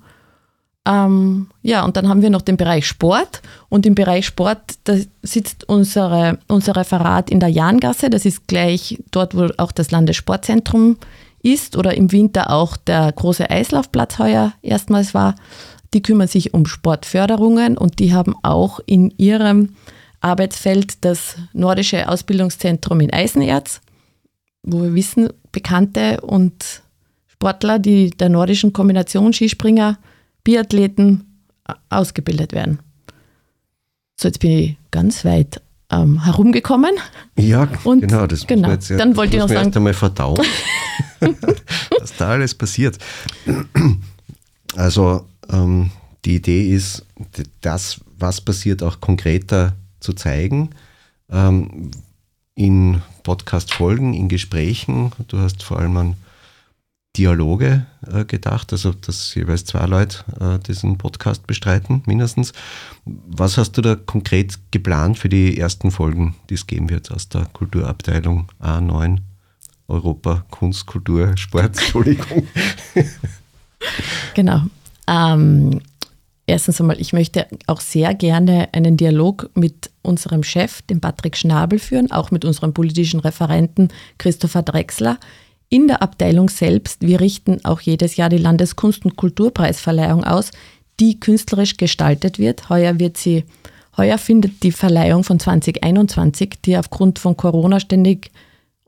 Ähm, 0.86 1.48
ja, 1.62 1.84
und 1.84 1.96
dann 1.96 2.08
haben 2.08 2.22
wir 2.22 2.30
noch 2.30 2.42
den 2.42 2.56
Bereich 2.56 2.86
Sport. 2.86 3.42
Und 3.68 3.84
im 3.86 3.94
Bereich 3.94 4.26
Sport, 4.26 4.60
da 4.84 4.96
sitzt 5.22 5.68
unsere, 5.68 6.38
unser 6.46 6.76
Referat 6.76 7.28
in 7.28 7.40
der 7.40 7.48
Jahngasse. 7.48 8.08
Das 8.08 8.24
ist 8.24 8.46
gleich 8.46 9.02
dort, 9.10 9.36
wo 9.36 9.48
auch 9.58 9.72
das 9.72 9.90
Landessportzentrum 9.90 10.96
ist 11.42 11.76
oder 11.76 11.94
im 11.94 12.12
Winter 12.12 12.50
auch 12.50 12.76
der 12.76 13.12
große 13.12 13.50
Eislaufplatz 13.50 14.18
heuer 14.18 14.52
erstmals 14.62 15.12
war. 15.12 15.34
Die 15.92 16.02
kümmern 16.02 16.28
sich 16.28 16.54
um 16.54 16.66
Sportförderungen 16.66 17.76
und 17.76 17.98
die 17.98 18.12
haben 18.14 18.34
auch 18.42 18.80
in 18.86 19.12
ihrem 19.16 19.74
Arbeitsfeld 20.20 21.04
das 21.04 21.36
Nordische 21.52 22.08
Ausbildungszentrum 22.08 23.00
in 23.00 23.12
Eisenerz, 23.12 23.80
wo 24.62 24.82
wir 24.82 24.94
wissen, 24.94 25.30
Bekannte 25.52 26.20
und 26.20 26.82
Sportler, 27.28 27.78
die 27.78 28.10
der 28.10 28.28
nordischen 28.28 28.72
Kombination 28.72 29.32
Skispringer, 29.32 29.98
Biathleten 30.46 31.42
ausgebildet 31.90 32.52
werden. 32.52 32.78
So, 34.16 34.28
jetzt 34.28 34.38
bin 34.38 34.50
ich 34.52 34.76
ganz 34.92 35.24
weit 35.24 35.60
ähm, 35.90 36.22
herumgekommen. 36.22 36.92
Ja, 37.36 37.68
und 37.82 38.02
genau, 38.02 38.28
das 38.28 38.46
genau. 38.46 38.70
Jetzt, 38.70 38.90
dann 38.90 39.16
wollte 39.16 39.34
ich 39.34 39.42
noch 39.42 39.48
sagen. 39.48 39.66
Erst 39.66 39.76
einmal 39.76 39.92
verdauen, 39.92 40.46
was 42.00 42.16
da 42.16 42.28
alles 42.30 42.54
passiert. 42.54 42.98
Also 44.74 45.24
ähm, 45.48 45.90
die 46.26 46.34
Idee 46.34 46.70
ist, 46.74 47.06
das, 47.62 47.98
was 48.18 48.42
passiert, 48.42 48.82
auch 48.82 49.00
konkreter 49.00 49.72
zu 50.00 50.12
zeigen. 50.12 50.68
Ähm, 51.30 51.92
in 52.54 53.00
Podcast-Folgen, 53.22 54.12
in 54.12 54.28
Gesprächen. 54.28 55.12
Du 55.28 55.38
hast 55.38 55.62
vor 55.62 55.78
allem 55.78 55.96
an 55.96 56.16
Dialoge 57.16 57.86
äh, 58.06 58.24
gedacht, 58.24 58.72
also 58.72 58.92
dass 58.92 59.34
jeweils 59.34 59.64
zwei 59.64 59.86
Leute 59.86 60.18
äh, 60.40 60.58
diesen 60.58 60.98
Podcast 60.98 61.46
bestreiten, 61.46 62.02
mindestens. 62.06 62.52
Was 63.04 63.56
hast 63.56 63.72
du 63.72 63.82
da 63.82 63.94
konkret 63.94 64.58
geplant 64.70 65.18
für 65.18 65.28
die 65.28 65.58
ersten 65.58 65.90
Folgen, 65.90 66.34
die 66.50 66.54
es 66.54 66.66
geben 66.66 66.90
wird 66.90 67.10
aus 67.10 67.28
der 67.28 67.46
Kulturabteilung 67.46 68.48
A9? 68.60 69.18
Europa, 69.88 70.44
Kunst, 70.50 70.86
Kultur, 70.86 71.36
Sport, 71.36 71.64
Entschuldigung. 71.78 72.46
genau. 74.34 74.62
Ähm, 75.06 75.80
erstens 76.46 76.80
einmal, 76.80 77.00
ich 77.00 77.12
möchte 77.12 77.46
auch 77.66 77.80
sehr 77.80 78.14
gerne 78.14 78.68
einen 78.72 78.96
Dialog 78.96 79.50
mit 79.54 79.90
unserem 80.02 80.42
Chef, 80.42 80.82
dem 80.82 81.00
Patrick 81.00 81.36
Schnabel, 81.36 81.78
führen, 81.78 82.10
auch 82.10 82.30
mit 82.30 82.44
unserem 82.44 82.74
politischen 82.74 83.20
Referenten 83.20 83.88
Christopher 84.18 84.62
Drexler 84.62 85.18
in 85.68 85.88
der 85.88 86.02
Abteilung 86.02 86.48
selbst. 86.48 87.02
Wir 87.02 87.20
richten 87.20 87.64
auch 87.64 87.80
jedes 87.80 88.16
Jahr 88.16 88.28
die 88.28 88.38
Landeskunst- 88.38 89.04
und 89.04 89.16
Kulturpreisverleihung 89.16 90.24
aus, 90.24 90.50
die 91.00 91.20
künstlerisch 91.20 91.76
gestaltet 91.76 92.38
wird. 92.38 92.68
Heuer 92.68 92.98
wird 92.98 93.16
sie, 93.16 93.44
heuer 93.96 94.18
findet 94.18 94.62
die 94.62 94.72
Verleihung 94.72 95.24
von 95.24 95.38
2021, 95.38 96.54
die 96.64 96.76
aufgrund 96.76 97.18
von 97.18 97.36
Corona 97.36 97.80
ständig 97.80 98.30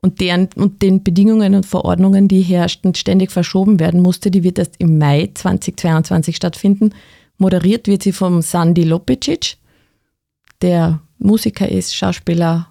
und, 0.01 0.21
deren, 0.21 0.47
und 0.55 0.81
den 0.81 1.03
Bedingungen 1.03 1.55
und 1.55 1.65
Verordnungen, 1.65 2.27
die 2.27 2.41
herrschten, 2.41 2.95
ständig 2.95 3.31
verschoben 3.31 3.79
werden 3.79 4.01
musste, 4.01 4.31
die 4.31 4.43
wird 4.43 4.57
erst 4.57 4.75
im 4.79 4.97
Mai 4.97 5.29
2022 5.33 6.35
stattfinden. 6.35 6.91
Moderiert 7.37 7.87
wird 7.87 8.03
sie 8.03 8.13
vom 8.13 8.41
Sandy 8.41 8.83
Lopicic, 8.83 9.57
der 10.61 11.01
Musiker 11.17 11.69
ist, 11.69 11.95
Schauspieler, 11.95 12.67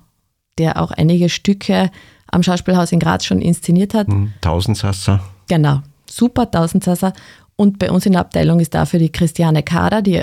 der 0.56 0.80
auch 0.80 0.90
einige 0.90 1.28
Stücke 1.28 1.90
am 2.30 2.43
Schauspielhaus 2.43 2.93
in 2.93 3.00
Graz 3.00 3.25
schon 3.25 3.41
inszeniert 3.41 3.95
hat. 3.95 4.08
Hm, 4.08 4.32
Tausendsasser. 4.41 5.21
Genau, 5.49 5.80
super 6.08 6.50
Tausendsasser. 6.50 7.12
Und 7.56 7.78
bei 7.78 7.91
uns 7.91 8.06
in 8.06 8.12
der 8.12 8.21
Abteilung 8.21 8.60
ist 8.60 8.75
dafür 8.75 9.00
die 9.00 9.10
Christiane 9.10 9.62
Kader, 9.62 10.02
die 10.02 10.23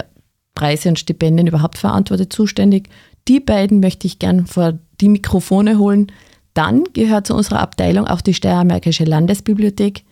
Preise 0.54 0.89
und 0.89 1.00
Stipendien 1.00 1.48
überhaupt 1.48 1.78
verantwortet, 1.78 2.32
zuständig. 2.32 2.89
Die 3.28 3.39
beiden 3.39 3.80
möchte 3.80 4.08
ich 4.08 4.20
gern 4.20 4.46
vor 4.46 4.74
die 5.02 5.10
Mikrofone 5.10 5.78
holen. 5.78 6.12
Dann 6.54 6.86
gehört 6.94 7.28
zu 7.28 7.36
unserer 7.36 7.60
Abteilung 7.60 8.08
auch 8.08 8.22
die 8.22 8.34
Steiermärkische 8.34 9.04
Landesbibliothek, 9.04 10.06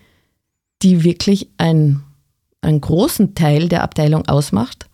die 0.82 1.04
wirklich 1.04 1.48
ein, 1.58 2.04
einen 2.62 2.82
großen 2.82 3.36
Teil 3.36 3.70
der 3.70 3.84
Abteilung 3.84 4.28
ausmacht, 4.28 4.88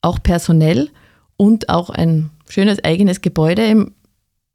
auch 0.00 0.22
personell 0.22 0.90
und 1.36 1.68
auch 1.68 1.90
ein 1.90 2.30
schönes 2.48 2.84
eigenes 2.84 3.20
Gebäude 3.20 3.66
im 3.66 3.92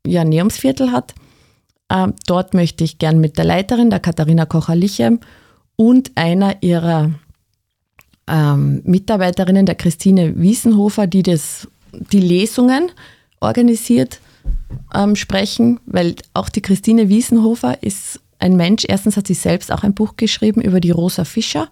Janeumsviertel 0.05 0.91
hat. 0.91 1.13
Ähm, 1.89 2.13
dort 2.26 2.54
möchte 2.54 2.84
ich 2.84 2.97
gern 2.97 3.19
mit 3.19 3.38
der 3.38 3.45
Leiterin, 3.45 3.89
der 3.89 4.00
Katharina 4.00 4.45
Kocher-Lichem, 4.45 5.19
und 5.76 6.12
einer 6.15 6.62
ihrer 6.62 7.12
ähm, 8.28 8.82
Mitarbeiterinnen, 8.84 9.65
der 9.65 9.76
Christine 9.76 10.39
Wiesenhofer, 10.39 11.08
die 11.08 11.23
das, 11.23 11.67
die 11.91 12.19
Lesungen 12.19 12.91
organisiert, 13.39 14.19
ähm, 14.93 15.15
sprechen, 15.15 15.80
weil 15.86 16.15
auch 16.34 16.50
die 16.50 16.62
Christine 16.62 17.10
Wiesenhofer 17.10 17.82
ist 17.82 18.19
ein 18.39 18.56
Mensch, 18.56 18.86
erstens 18.88 19.17
hat 19.17 19.28
sie 19.28 19.34
selbst 19.34 19.71
auch 19.71 19.84
ein 19.84 19.93
Buch 19.93 20.15
geschrieben 20.15 20.62
über 20.62 20.80
die 20.80 20.91
Rosa 20.91 21.26
Fischer, 21.26 21.69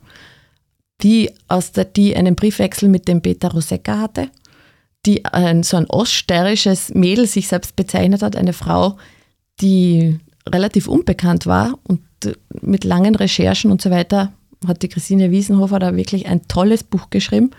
die, 1.02 1.32
aus 1.48 1.72
der, 1.72 1.86
die 1.86 2.16
einen 2.16 2.36
Briefwechsel 2.36 2.90
mit 2.90 3.08
dem 3.08 3.22
Peter 3.22 3.52
Rosecca 3.52 4.00
hatte, 4.00 4.30
die 5.06 5.26
ein, 5.26 5.64
so 5.64 5.78
ein 5.78 5.90
oststeirisches 5.90 6.94
Mädel 6.94 7.28
sich 7.28 7.48
selbst 7.48 7.76
bezeichnet 7.76 8.22
hat, 8.22 8.36
eine 8.36 8.54
Frau, 8.54 8.98
die 9.62 10.20
relativ 10.48 10.88
unbekannt 10.88 11.46
war 11.46 11.80
und 11.84 12.02
mit 12.62 12.84
langen 12.84 13.16
Recherchen 13.16 13.72
und 13.72 13.82
so 13.82 13.90
weiter 13.90 14.32
hat 14.68 14.82
die 14.82 14.90
Christine 14.90 15.32
Wiesenhofer 15.32 15.80
da 15.80 15.96
wirklich 15.96 16.28
ein 16.28 16.48
tolles 16.48 16.84
Buch 16.84 17.10
geschrieben. 17.10 17.52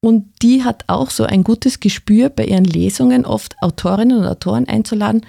Und 0.00 0.26
die 0.42 0.62
hat 0.62 0.84
auch 0.86 1.10
so 1.10 1.24
ein 1.24 1.42
gutes 1.42 1.80
Gespür 1.80 2.28
bei 2.28 2.44
ihren 2.44 2.64
Lesungen, 2.64 3.24
oft 3.24 3.56
Autorinnen 3.60 4.18
und 4.18 4.26
Autoren 4.26 4.68
einzuladen, 4.68 5.22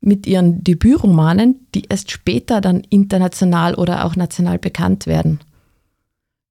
mit 0.00 0.26
ihren 0.26 0.64
Debütromanen, 0.64 1.66
die 1.74 1.84
erst 1.88 2.10
später 2.10 2.60
dann 2.60 2.82
international 2.88 3.74
oder 3.74 4.04
auch 4.04 4.16
national 4.16 4.58
bekannt 4.58 5.06
werden. 5.06 5.40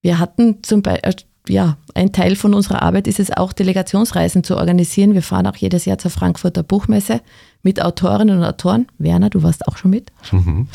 Wir 0.02 0.20
hatten 0.20 0.64
zum 0.64 0.82
Beispiel, 0.82 1.10
äh, 1.12 1.16
ja, 1.48 1.78
ein 1.96 2.12
Teil 2.12 2.36
von 2.36 2.54
unserer 2.54 2.82
Arbeit 2.82 3.08
ist 3.08 3.20
es 3.20 3.32
auch, 3.32 3.54
Delegationsreisen 3.54 4.44
zu 4.44 4.58
organisieren. 4.58 5.14
Wir 5.14 5.24
fahren 5.24 5.48
auch 5.48 5.56
jedes 5.56 5.86
Jahr 5.86 5.98
zur 5.98 6.12
Frankfurter 6.12 6.64
Buchmesse 6.64 7.22
mit 7.64 7.82
Autorinnen 7.82 8.38
und 8.38 8.44
Autoren. 8.44 8.88
Werner, 8.98 9.30
du 9.30 9.42
warst 9.44 9.68
auch 9.68 9.78
schon 9.78 9.92
mit. 9.92 10.12
Mhm. 10.32 10.68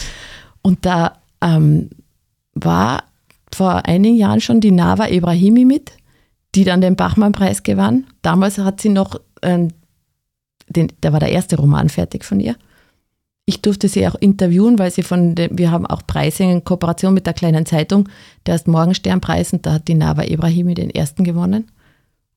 Und 0.63 0.85
da 0.87 1.19
ähm, 1.41 1.91
war 2.55 3.05
vor 3.55 3.87
einigen 3.87 4.17
Jahren 4.17 4.41
schon 4.41 4.61
die 4.61 4.73
Nava 4.73 5.09
Ibrahimi 5.09 5.65
mit, 5.65 5.93
die 6.55 6.65
dann 6.65 6.81
den 6.81 6.97
Bachmann-Preis 6.97 7.63
gewann. 7.63 8.07
Damals 8.23 8.59
hat 8.59 8.81
sie 8.81 8.89
noch, 8.89 9.21
ähm, 9.43 9.69
den, 10.69 10.89
da 11.01 11.13
war 11.13 11.21
der 11.21 11.33
erste 11.33 11.57
Roman 11.57 11.89
fertig 11.89 12.25
von 12.25 12.41
ihr. 12.41 12.57
Ich 13.47 13.61
durfte 13.61 13.89
sie 13.89 14.07
auch 14.09 14.15
interviewen, 14.15 14.79
weil 14.79 14.91
sie 14.91 15.03
von, 15.03 15.35
den, 15.35 15.59
wir 15.59 15.71
haben 15.71 15.87
auch 15.87 16.07
Preise 16.07 16.45
in 16.45 16.65
Kooperation 16.65 17.13
mit 17.13 17.27
der 17.27 17.35
kleinen 17.35 17.67
Zeitung, 17.67 18.09
der 18.47 18.55
ist 18.55 18.67
Morgensternpreis 18.67 19.53
und 19.53 19.67
da 19.67 19.75
hat 19.75 19.89
die 19.89 19.95
Nava 19.95 20.25
Ibrahimi 20.25 20.75
den 20.75 20.91
ersten 20.91 21.25
gewonnen. 21.25 21.71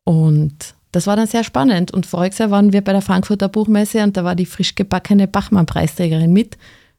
Und 0.04 0.76
das 0.91 1.08
war 1.08 1.15
dann 1.15 1.28
sehr 1.28 1.43
spannend. 1.43 1.91
Und 1.91 2.06
voriges 2.06 2.39
Jahr 2.39 2.52
waren 2.52 2.74
wir 2.74 2.84
bei 2.84 2.91
der 2.91 3.02
Frankfurter 3.02 3.48
Buchmesse 3.48 4.04
und 4.04 4.17
da 4.17 4.24
war 4.24 4.36
die 4.36 4.46
frisch 4.46 4.76
gebackene 4.76 5.28
Bachmann-Preisträgerin 5.28 6.34
mit. 6.34 6.58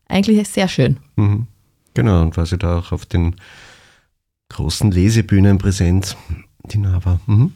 Eigentlich 0.08 0.48
sehr 0.48 0.68
schön. 0.68 0.98
Mhm. 1.16 1.46
Genau, 1.94 2.22
und 2.22 2.36
war 2.36 2.46
sie 2.46 2.58
da 2.58 2.78
auch 2.78 2.92
auf 2.92 3.06
den 3.06 3.36
großen 4.50 4.90
Lesebühnen 4.90 5.58
präsent, 5.58 6.16
die 6.64 6.78
Nava. 6.78 7.20
Mhm. 7.26 7.52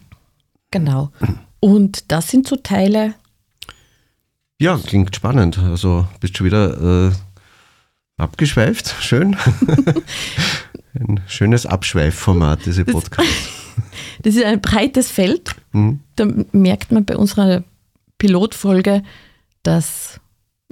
Genau. 0.69 1.11
Und 1.59 2.11
das 2.11 2.27
sind 2.27 2.47
so 2.47 2.57
Teile. 2.57 3.13
Ja, 4.63 4.77
klingt 4.77 5.13
spannend. 5.13 5.57
Also 5.57 6.07
bist 6.21 6.39
du 6.39 6.45
wieder 6.45 7.09
äh, 7.09 7.11
abgeschweift. 8.15 8.95
Schön. 9.01 9.35
Ein 10.93 11.19
schönes 11.27 11.65
Abschweifformat, 11.65 12.65
diese 12.65 12.85
Podcast. 12.85 13.27
Das 14.21 14.35
ist 14.35 14.45
ein 14.45 14.61
breites 14.61 15.09
Feld. 15.09 15.55
Mhm. 15.73 15.99
Da 16.15 16.27
merkt 16.51 16.91
man 16.91 17.03
bei 17.03 17.17
unserer 17.17 17.63
Pilotfolge, 18.19 19.03
dass 19.63 20.21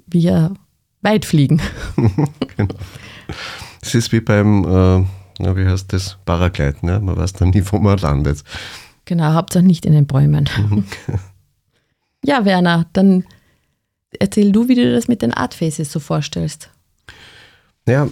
wir 0.06 0.54
weit 1.02 1.26
fliegen. 1.26 1.60
genau. 2.56 2.76
Es 3.82 3.96
ist 3.96 4.14
wie 4.14 4.22
beim, 4.22 4.64
äh, 4.64 5.56
wie 5.56 5.68
heißt 5.68 5.92
das, 5.92 6.18
Paragleiten. 6.24 6.88
Ja? 6.88 7.00
Man 7.00 7.18
weiß 7.18 7.34
dann 7.34 7.50
nie, 7.50 7.64
wo 7.66 7.80
man 7.80 7.98
landet. 7.98 8.44
Genau, 9.04 9.34
Hauptsache 9.34 9.66
nicht 9.66 9.86
in 9.86 9.94
den 9.94 10.06
Bäumen. 10.06 10.48
Mhm. 10.58 10.86
ja, 12.24 12.46
Werner, 12.46 12.86
dann 12.94 13.26
erzähl 14.20 14.52
du, 14.52 14.68
wie 14.68 14.76
du 14.76 14.92
das 14.92 15.08
mit 15.08 15.22
den 15.22 15.34
Art 15.34 15.54
Faces 15.54 15.92
so 15.92 16.00
vorstellst. 16.00 16.70
Ja, 17.88 18.10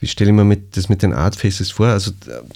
ich 0.00 0.12
stelle 0.12 0.32
mir 0.32 0.44
mit, 0.44 0.76
das 0.76 0.88
mit 0.88 1.02
den 1.02 1.12
Art 1.12 1.36
Faces 1.36 1.70
vor. 1.70 1.88
Also 1.88 2.12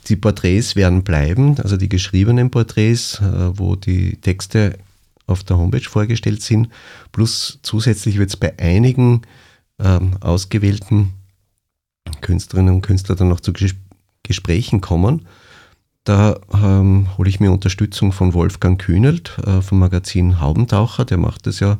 die 0.09 0.17
Porträts 0.17 0.77
werden 0.77 1.05
bleiben, 1.05 1.59
also 1.59 1.77
die 1.77 1.89
geschriebenen 1.89 2.51
Porträts, 2.51 3.21
äh, 3.21 3.59
wo 3.59 3.77
die 3.77 4.17
Texte 4.17 4.79
auf 5.27 5.45
der 5.45 5.59
Homepage 5.59 5.89
vorgestellt 5.89 6.43
sind. 6.43 6.69
Plus 7.13 7.59
zusätzlich 7.63 8.19
wird 8.19 8.31
es 8.31 8.37
bei 8.37 8.59
einigen 8.59 9.23
ähm, 9.79 10.17
ausgewählten 10.21 11.11
Künstlerinnen 12.21 12.77
und 12.77 12.83
Künstlern 12.83 13.19
dann 13.19 13.29
noch 13.29 13.41
zu 13.41 13.53
Ges 13.53 13.75
Gesprächen 14.27 14.81
kommen. 14.81 15.27
Da 16.05 16.41
ähm, 16.55 17.09
hole 17.19 17.29
ich 17.29 17.41
mir 17.41 17.53
Unterstützung 17.53 18.11
von 18.11 18.33
Wolfgang 18.33 18.81
Kühnelt 18.81 19.39
äh, 19.45 19.61
vom 19.61 19.79
Magazin 19.79 20.41
Haubentaucher. 20.41 21.05
Der 21.05 21.19
macht 21.19 21.47
das 21.47 21.61
ja 21.61 21.77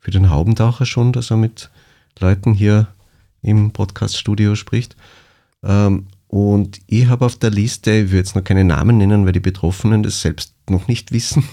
für 0.00 0.10
den 0.10 0.30
Haubentaucher 0.30 0.86
schon, 0.86 1.12
dass 1.12 1.30
er 1.30 1.36
mit 1.36 1.70
Leuten 2.18 2.54
hier 2.54 2.88
im 3.42 3.72
Podcaststudio 3.72 4.54
spricht. 4.54 4.96
Ähm, 5.62 6.06
und 6.28 6.80
ich 6.86 7.06
habe 7.06 7.24
auf 7.24 7.36
der 7.36 7.50
Liste, 7.50 7.90
ich 7.92 8.10
will 8.10 8.18
jetzt 8.18 8.36
noch 8.36 8.44
keine 8.44 8.64
Namen 8.64 8.98
nennen, 8.98 9.24
weil 9.24 9.32
die 9.32 9.40
Betroffenen 9.40 10.02
das 10.02 10.20
selbst 10.20 10.52
noch 10.68 10.86
nicht 10.86 11.12
wissen, 11.12 11.44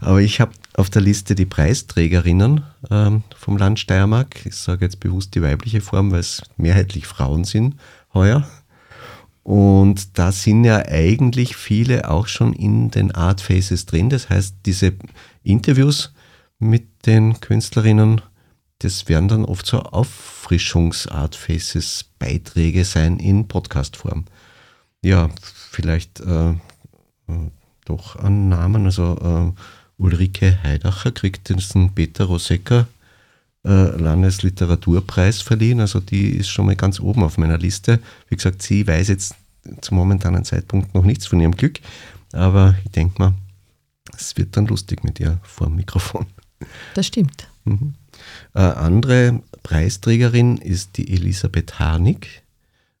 aber 0.00 0.20
ich 0.20 0.40
habe 0.40 0.52
auf 0.74 0.88
der 0.88 1.02
Liste 1.02 1.34
die 1.34 1.46
Preisträgerinnen 1.46 2.62
ähm, 2.90 3.24
vom 3.36 3.56
Land 3.56 3.80
Steiermark. 3.80 4.46
Ich 4.46 4.54
sage 4.54 4.84
jetzt 4.84 5.00
bewusst 5.00 5.34
die 5.34 5.42
weibliche 5.42 5.80
Form, 5.80 6.12
weil 6.12 6.20
es 6.20 6.42
mehrheitlich 6.56 7.06
Frauen 7.06 7.44
sind 7.44 7.74
heuer. 8.14 8.48
Und 9.42 10.18
da 10.18 10.30
sind 10.30 10.64
ja 10.64 10.84
eigentlich 10.86 11.56
viele 11.56 12.08
auch 12.08 12.28
schon 12.28 12.52
in 12.52 12.90
den 12.90 13.10
Art 13.10 13.40
Faces 13.40 13.86
drin. 13.86 14.10
Das 14.10 14.28
heißt, 14.28 14.54
diese 14.64 14.92
Interviews 15.42 16.12
mit 16.60 17.06
den 17.06 17.40
Künstlerinnen, 17.40 18.20
das 18.78 19.08
werden 19.08 19.28
dann 19.28 19.44
oft 19.44 19.66
so 19.66 19.80
Auffrischungsart 19.80 21.34
Faces 21.34 22.04
Beiträge 22.18 22.84
sein 22.84 23.18
in 23.18 23.48
Podcastform. 23.48 24.26
Ja, 25.02 25.28
vielleicht 25.70 26.20
äh, 26.20 26.50
äh 26.50 26.56
doch 27.90 28.16
an 28.16 28.48
Namen. 28.48 28.84
Also 28.86 29.16
äh, 29.56 29.60
Ulrike 30.00 30.62
Heidacher 30.62 31.10
kriegt 31.12 31.48
den 31.48 31.92
Peter 31.94 32.24
Rosecker 32.24 32.86
äh, 33.64 33.68
Landesliteraturpreis 33.68 35.42
verliehen. 35.42 35.80
Also 35.80 36.00
die 36.00 36.30
ist 36.30 36.48
schon 36.48 36.66
mal 36.66 36.76
ganz 36.76 37.00
oben 37.00 37.22
auf 37.22 37.36
meiner 37.36 37.58
Liste. 37.58 38.00
Wie 38.28 38.36
gesagt, 38.36 38.62
sie 38.62 38.86
weiß 38.86 39.08
jetzt 39.08 39.34
zum 39.80 39.96
momentanen 39.98 40.44
Zeitpunkt 40.44 40.94
noch 40.94 41.04
nichts 41.04 41.26
von 41.26 41.40
ihrem 41.40 41.54
Glück, 41.54 41.80
aber 42.32 42.74
ich 42.84 42.92
denke 42.92 43.18
mal, 43.18 43.34
es 44.16 44.36
wird 44.36 44.56
dann 44.56 44.66
lustig 44.66 45.04
mit 45.04 45.20
ihr 45.20 45.38
vor 45.42 45.66
dem 45.66 45.76
Mikrofon. 45.76 46.26
Das 46.94 47.06
stimmt. 47.06 47.48
Mhm. 47.64 47.94
Äh, 48.54 48.60
andere 48.60 49.42
Preisträgerin 49.62 50.56
ist 50.56 50.96
die 50.96 51.12
Elisabeth 51.12 51.78
Harnik, 51.78 52.42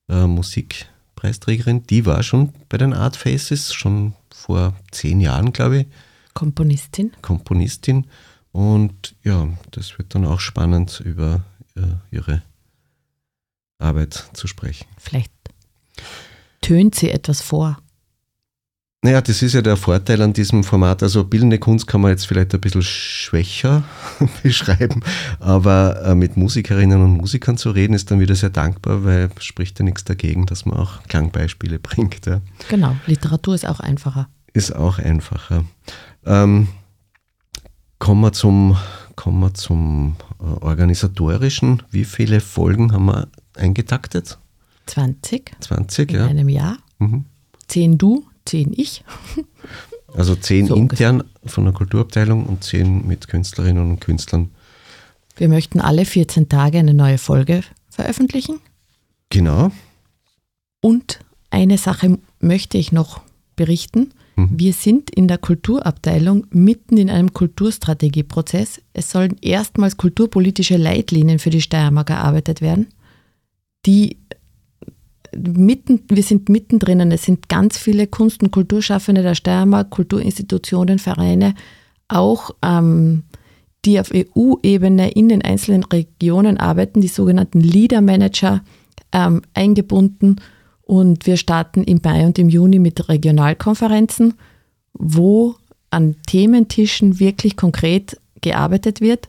äh, 0.08 0.26
Musikpreisträgerin. 0.26 1.86
Die 1.86 2.06
war 2.06 2.22
schon 2.22 2.52
bei 2.68 2.78
den 2.78 2.92
Art 2.92 3.16
Faces, 3.16 3.72
schon 3.72 4.14
vor 4.30 4.74
zehn 4.90 5.20
Jahren, 5.20 5.52
glaube 5.52 5.80
ich. 5.80 5.86
Komponistin. 6.34 7.12
Komponistin. 7.22 8.06
Und 8.52 9.14
ja, 9.22 9.48
das 9.70 9.98
wird 9.98 10.14
dann 10.14 10.26
auch 10.26 10.40
spannend, 10.40 11.00
über 11.04 11.42
äh, 11.76 11.82
ihre 12.10 12.42
Arbeit 13.78 14.30
zu 14.32 14.46
sprechen. 14.46 14.86
Vielleicht 14.98 15.32
tönt 16.60 16.94
sie 16.94 17.10
etwas 17.10 17.40
vor. 17.40 17.78
Naja, 19.02 19.22
das 19.22 19.40
ist 19.40 19.54
ja 19.54 19.62
der 19.62 19.78
Vorteil 19.78 20.20
an 20.20 20.34
diesem 20.34 20.62
Format. 20.62 21.02
Also 21.02 21.24
bildende 21.24 21.58
Kunst 21.58 21.86
kann 21.86 22.02
man 22.02 22.10
jetzt 22.10 22.26
vielleicht 22.26 22.54
ein 22.54 22.60
bisschen 22.60 22.82
schwächer 22.82 23.82
beschreiben, 24.42 25.02
aber 25.38 26.02
äh, 26.04 26.14
mit 26.14 26.36
Musikerinnen 26.36 27.02
und 27.02 27.16
Musikern 27.16 27.56
zu 27.56 27.70
reden 27.70 27.94
ist 27.94 28.10
dann 28.10 28.20
wieder 28.20 28.34
sehr 28.34 28.50
dankbar, 28.50 29.04
weil 29.04 29.30
spricht 29.38 29.78
ja 29.78 29.86
nichts 29.86 30.04
dagegen, 30.04 30.44
dass 30.44 30.66
man 30.66 30.76
auch 30.76 31.02
Klangbeispiele 31.04 31.78
bringt. 31.80 32.26
Ja. 32.26 32.42
Genau, 32.68 32.94
Literatur 33.06 33.54
ist 33.54 33.66
auch 33.66 33.80
einfacher. 33.80 34.28
Ist 34.52 34.76
auch 34.76 34.98
einfacher. 34.98 35.64
Ähm, 36.26 36.68
Kommen 38.00 38.22
wir 38.22 38.32
zum, 38.32 38.78
kommen 39.14 39.40
wir 39.40 39.52
zum 39.52 40.16
äh, 40.40 40.44
organisatorischen. 40.44 41.82
Wie 41.90 42.06
viele 42.06 42.40
Folgen 42.40 42.92
haben 42.92 43.04
wir 43.04 43.28
eingetaktet? 43.54 44.38
20. 44.86 45.52
20, 45.60 46.10
in 46.10 46.16
ja. 46.16 46.24
In 46.24 46.30
einem 46.30 46.48
Jahr. 46.48 46.78
Mhm. 46.98 47.26
Zehn 47.68 47.98
du, 47.98 48.24
zehn 48.50 48.72
ich. 48.76 49.04
Also 50.12 50.34
zehn 50.34 50.66
so 50.66 50.74
intern 50.74 51.20
ungefähr. 51.20 51.24
von 51.46 51.64
der 51.64 51.72
Kulturabteilung 51.72 52.44
und 52.46 52.64
zehn 52.64 53.06
mit 53.06 53.28
Künstlerinnen 53.28 53.90
und 53.90 54.00
Künstlern. 54.00 54.50
Wir 55.36 55.48
möchten 55.48 55.80
alle 55.80 56.04
14 56.04 56.48
Tage 56.48 56.78
eine 56.78 56.94
neue 56.94 57.16
Folge 57.16 57.62
veröffentlichen. 57.88 58.58
Genau. 59.30 59.70
Und 60.80 61.20
eine 61.50 61.78
Sache 61.78 62.18
möchte 62.40 62.76
ich 62.76 62.90
noch 62.90 63.20
berichten. 63.54 64.10
Mhm. 64.34 64.48
Wir 64.50 64.72
sind 64.72 65.10
in 65.10 65.28
der 65.28 65.38
Kulturabteilung 65.38 66.46
mitten 66.50 66.96
in 66.96 67.08
einem 67.08 67.32
Kulturstrategieprozess. 67.32 68.82
Es 68.92 69.10
sollen 69.10 69.36
erstmals 69.40 69.96
kulturpolitische 69.96 70.76
Leitlinien 70.76 71.38
für 71.38 71.50
die 71.50 71.62
Steiermark 71.62 72.10
erarbeitet 72.10 72.60
werden, 72.60 72.88
die 73.86 74.16
mitten, 75.36 76.02
wir 76.08 76.22
sind 76.22 76.48
mittendrin. 76.48 77.00
Es 77.12 77.24
sind 77.24 77.48
ganz 77.48 77.78
viele 77.78 78.06
Kunst- 78.06 78.42
und 78.42 78.50
Kulturschaffende 78.50 79.22
der 79.22 79.34
Steiermark, 79.34 79.90
Kulturinstitutionen, 79.90 80.98
Vereine, 80.98 81.54
auch 82.08 82.50
ähm, 82.62 83.24
die 83.84 83.98
auf 83.98 84.10
EU-Ebene 84.14 85.10
in 85.12 85.28
den 85.28 85.42
einzelnen 85.42 85.84
Regionen 85.84 86.58
arbeiten, 86.58 87.00
die 87.00 87.08
sogenannten 87.08 87.60
Leader 87.60 88.00
Manager 88.00 88.62
ähm, 89.12 89.42
eingebunden 89.54 90.36
und 90.82 91.26
wir 91.26 91.36
starten 91.36 91.84
im 91.84 92.00
Mai 92.02 92.26
und 92.26 92.38
im 92.38 92.48
Juni 92.48 92.78
mit 92.78 93.08
Regionalkonferenzen, 93.08 94.34
wo 94.92 95.54
an 95.90 96.16
Thementischen 96.26 97.20
wirklich 97.20 97.56
konkret 97.56 98.20
gearbeitet 98.40 99.00
wird. 99.00 99.28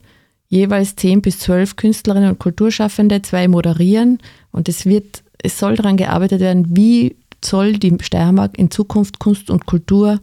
Jeweils 0.52 0.98
zehn 0.98 1.22
bis 1.22 1.40
zwölf 1.40 1.78
Künstlerinnen 1.78 2.32
und 2.32 2.40
Kulturschaffende, 2.40 3.22
zwei 3.22 3.48
moderieren. 3.48 4.18
Und 4.52 4.68
es 4.68 4.86
wird, 4.86 5.24
es 5.42 5.58
soll 5.58 5.78
daran 5.78 5.96
gearbeitet 5.96 6.42
werden, 6.42 6.76
wie 6.76 7.16
soll 7.44 7.78
die 7.78 7.98
Steiermark 8.02 8.58
in 8.58 8.70
Zukunft 8.70 9.18
Kunst 9.18 9.50
und 9.50 9.66
Kultur 9.66 10.20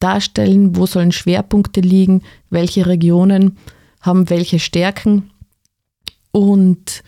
darstellen, 0.00 0.74
wo 0.74 0.86
sollen 0.86 1.12
Schwerpunkte 1.12 1.82
liegen, 1.82 2.22
welche 2.50 2.86
Regionen 2.86 3.58
haben 4.00 4.28
welche 4.28 4.58
Stärken. 4.58 5.30
Und 6.32 7.04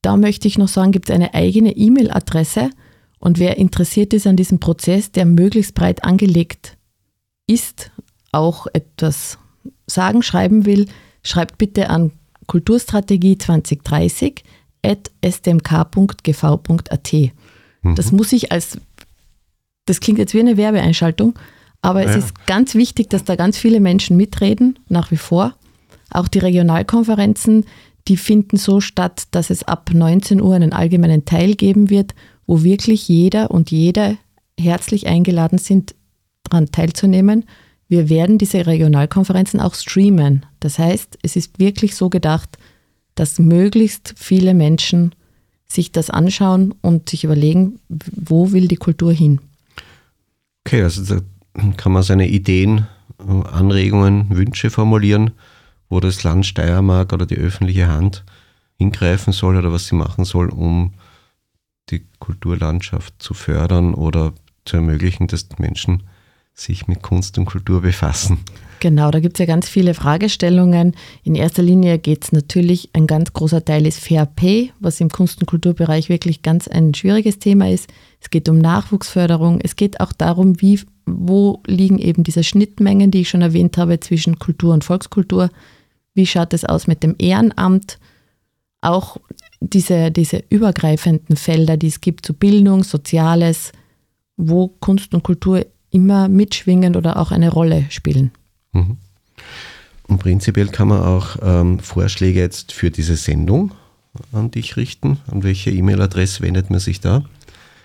da 0.00 0.16
möchte 0.16 0.46
ich 0.46 0.56
noch 0.56 0.68
sagen, 0.68 0.92
gibt 0.92 1.10
es 1.10 1.14
eine 1.14 1.34
eigene 1.34 1.76
E-Mail-Adresse, 1.76 2.70
und 3.18 3.40
wer 3.40 3.56
interessiert 3.56 4.14
ist 4.14 4.28
an 4.28 4.36
diesem 4.36 4.60
Prozess, 4.60 5.10
der 5.10 5.24
möglichst 5.24 5.74
breit 5.74 6.04
angelegt 6.04 6.76
ist, 7.48 7.90
auch 8.30 8.68
etwas 8.72 9.38
sagen, 9.88 10.22
schreiben 10.22 10.64
will, 10.66 10.86
schreibt 11.28 11.58
bitte 11.58 11.90
an 11.90 12.12
Kulturstrategie 12.46 13.38
2030 13.38 14.42
at 14.84 15.10
stmk.gv.at. 15.24 17.12
Mhm. 17.82 17.94
Das 17.94 18.12
muss 18.12 18.32
ich 18.32 18.52
als, 18.52 18.78
das 19.86 20.00
klingt 20.00 20.18
jetzt 20.18 20.34
wie 20.34 20.40
eine 20.40 20.56
Werbeeinschaltung, 20.56 21.38
aber 21.82 22.02
ja. 22.02 22.10
es 22.10 22.16
ist 22.16 22.46
ganz 22.46 22.74
wichtig, 22.74 23.10
dass 23.10 23.24
da 23.24 23.36
ganz 23.36 23.58
viele 23.58 23.80
Menschen 23.80 24.16
mitreden, 24.16 24.78
nach 24.88 25.10
wie 25.10 25.16
vor. 25.16 25.54
Auch 26.10 26.28
die 26.28 26.38
Regionalkonferenzen, 26.38 27.66
die 28.08 28.16
finden 28.16 28.56
so 28.56 28.80
statt, 28.80 29.24
dass 29.32 29.50
es 29.50 29.64
ab 29.64 29.90
19 29.92 30.40
Uhr 30.40 30.54
einen 30.54 30.72
allgemeinen 30.72 31.24
Teil 31.26 31.54
geben 31.54 31.90
wird 31.90 32.14
wo 32.48 32.64
wirklich 32.64 33.06
jeder 33.06 33.52
und 33.52 33.70
jede 33.70 34.16
herzlich 34.58 35.06
eingeladen 35.06 35.58
sind, 35.58 35.94
daran 36.44 36.72
teilzunehmen. 36.72 37.44
Wir 37.88 38.08
werden 38.08 38.38
diese 38.38 38.66
Regionalkonferenzen 38.66 39.60
auch 39.60 39.74
streamen. 39.74 40.44
Das 40.60 40.78
heißt, 40.78 41.18
es 41.22 41.36
ist 41.36 41.58
wirklich 41.58 41.96
so 41.96 42.10
gedacht, 42.10 42.58
dass 43.14 43.38
möglichst 43.38 44.14
viele 44.16 44.54
Menschen 44.54 45.14
sich 45.66 45.90
das 45.92 46.10
anschauen 46.10 46.74
und 46.82 47.08
sich 47.08 47.24
überlegen, 47.24 47.80
wo 47.88 48.52
will 48.52 48.68
die 48.68 48.76
Kultur 48.76 49.12
hin. 49.12 49.40
Okay, 50.66 50.82
also 50.82 51.16
da 51.16 51.22
kann 51.76 51.92
man 51.92 52.02
seine 52.02 52.28
Ideen, 52.28 52.86
Anregungen, 53.18 54.36
Wünsche 54.36 54.70
formulieren, 54.70 55.32
wo 55.88 56.00
das 56.00 56.22
Land 56.22 56.46
Steiermark 56.46 57.12
oder 57.12 57.26
die 57.26 57.36
öffentliche 57.36 57.88
Hand 57.88 58.24
hingreifen 58.76 59.32
soll 59.32 59.56
oder 59.56 59.72
was 59.72 59.86
sie 59.86 59.96
machen 59.96 60.24
soll, 60.24 60.50
um 60.50 60.92
die 61.90 62.04
Kulturlandschaft 62.18 63.14
zu 63.18 63.34
fördern 63.34 63.94
oder 63.94 64.34
zu 64.64 64.76
ermöglichen, 64.76 65.26
dass 65.26 65.48
Menschen 65.58 66.02
sich 66.60 66.88
mit 66.88 67.02
Kunst 67.02 67.38
und 67.38 67.46
Kultur 67.46 67.82
befassen. 67.82 68.38
Genau, 68.80 69.10
da 69.10 69.18
gibt 69.18 69.36
es 69.36 69.40
ja 69.40 69.46
ganz 69.46 69.68
viele 69.68 69.92
Fragestellungen. 69.94 70.94
In 71.24 71.34
erster 71.34 71.62
Linie 71.62 71.98
geht 71.98 72.24
es 72.24 72.32
natürlich, 72.32 72.90
ein 72.92 73.06
ganz 73.06 73.32
großer 73.32 73.64
Teil 73.64 73.86
ist 73.86 73.98
Fair 73.98 74.26
Pay, 74.26 74.72
was 74.78 75.00
im 75.00 75.08
Kunst- 75.08 75.40
und 75.40 75.46
Kulturbereich 75.46 76.08
wirklich 76.08 76.42
ganz 76.42 76.68
ein 76.68 76.94
schwieriges 76.94 77.38
Thema 77.38 77.68
ist. 77.70 77.88
Es 78.20 78.30
geht 78.30 78.48
um 78.48 78.58
Nachwuchsförderung. 78.58 79.60
Es 79.60 79.74
geht 79.74 80.00
auch 80.00 80.12
darum, 80.12 80.60
wie, 80.60 80.80
wo 81.06 81.60
liegen 81.66 81.98
eben 81.98 82.22
diese 82.22 82.44
Schnittmengen, 82.44 83.10
die 83.10 83.22
ich 83.22 83.28
schon 83.28 83.42
erwähnt 83.42 83.78
habe, 83.78 83.98
zwischen 83.98 84.38
Kultur 84.38 84.74
und 84.74 84.84
Volkskultur. 84.84 85.50
Wie 86.14 86.26
schaut 86.26 86.52
es 86.52 86.64
aus 86.64 86.86
mit 86.86 87.02
dem 87.02 87.16
Ehrenamt? 87.18 87.98
Auch 88.80 89.16
diese, 89.60 90.12
diese 90.12 90.44
übergreifenden 90.50 91.36
Felder, 91.36 91.76
die 91.76 91.88
es 91.88 92.00
gibt 92.00 92.24
zu 92.24 92.32
Bildung, 92.32 92.84
Soziales, 92.84 93.72
wo 94.36 94.68
Kunst 94.68 95.14
und 95.14 95.24
Kultur 95.24 95.66
immer 95.90 96.28
mitschwingen 96.28 96.96
oder 96.96 97.18
auch 97.18 97.30
eine 97.30 97.50
Rolle 97.50 97.86
spielen. 97.90 98.32
Mhm. 98.72 98.96
Und 100.08 100.18
prinzipiell 100.18 100.68
kann 100.68 100.88
man 100.88 101.02
auch 101.02 101.36
ähm, 101.42 101.80
Vorschläge 101.80 102.40
jetzt 102.40 102.72
für 102.72 102.90
diese 102.90 103.16
Sendung 103.16 103.72
an 104.32 104.50
dich 104.50 104.76
richten. 104.76 105.18
An 105.30 105.42
welche 105.42 105.70
E-Mail-Adresse 105.70 106.42
wendet 106.42 106.70
man 106.70 106.80
sich 106.80 107.00
da? 107.00 107.24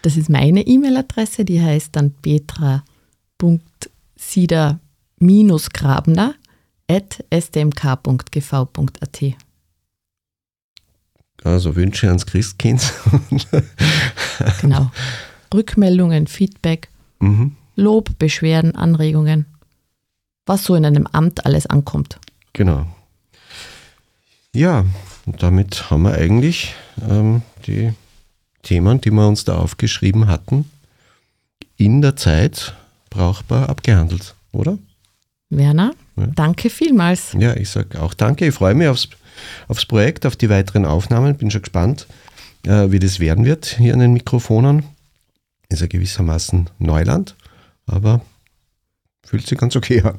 Das 0.04 0.16
ist 0.18 0.30
meine 0.30 0.66
E-Mail-Adresse, 0.66 1.46
die 1.46 1.62
heißt 1.62 1.96
dann 1.96 2.12
Petra 2.12 2.84
sieder-grabner 4.16 6.36
at 6.90 7.24
stmk.gv.at. 7.32 9.22
Also 11.44 11.76
Wünsche 11.76 12.08
ans 12.08 12.26
Christkind. 12.26 12.94
genau. 14.62 14.90
Rückmeldungen, 15.54 16.28
Feedback, 16.28 16.90
mhm. 17.20 17.58
Lob, 17.76 18.18
Beschwerden, 18.20 18.76
Anregungen, 18.76 19.46
was 20.46 20.64
so 20.64 20.76
in 20.76 20.86
einem 20.86 21.08
Amt 21.08 21.46
alles 21.46 21.66
ankommt. 21.66 22.20
Genau. 22.54 22.86
Ja, 24.54 24.86
und 25.26 25.42
damit 25.42 25.90
haben 25.90 26.04
wir 26.04 26.14
eigentlich 26.14 26.76
ähm, 27.10 27.42
die 27.66 27.94
Themen, 28.62 29.02
die 29.02 29.12
wir 29.12 29.28
uns 29.28 29.44
da 29.46 29.58
aufgeschrieben 29.58 30.28
hatten, 30.28 30.70
in 31.78 32.02
der 32.02 32.16
Zeit 32.16 32.76
brauchbar 33.10 33.70
abgehandelt, 33.70 34.36
oder? 34.52 34.78
Werner, 35.50 35.94
ja. 36.16 36.28
danke 36.28 36.70
vielmals. 36.70 37.36
Ja, 37.38 37.56
ich 37.56 37.70
sage 37.70 38.02
auch 38.02 38.14
danke. 38.14 38.48
Ich 38.48 38.56
freue 38.56 38.74
mich 38.74 38.88
aufs, 38.88 39.10
aufs 39.68 39.86
Projekt, 39.86 40.26
auf 40.26 40.36
die 40.36 40.50
weiteren 40.50 40.86
Aufnahmen. 40.86 41.36
Bin 41.36 41.52
schon 41.52 41.62
gespannt, 41.62 42.08
äh, 42.66 42.92
wie 42.92 43.00
das 43.00 43.20
werden 43.20 43.46
wird 43.46 43.66
hier 43.66 43.94
an 43.94 44.00
den 44.00 44.14
Mikrofonen. 44.14 44.84
Ist 45.70 45.82
ja 45.82 45.88
gewissermaßen 45.88 46.70
Neuland, 46.80 47.36
aber 47.86 48.22
fühlt 49.24 49.48
sich 49.48 49.58
ganz 49.58 49.76
okay 49.76 50.02
an. 50.02 50.18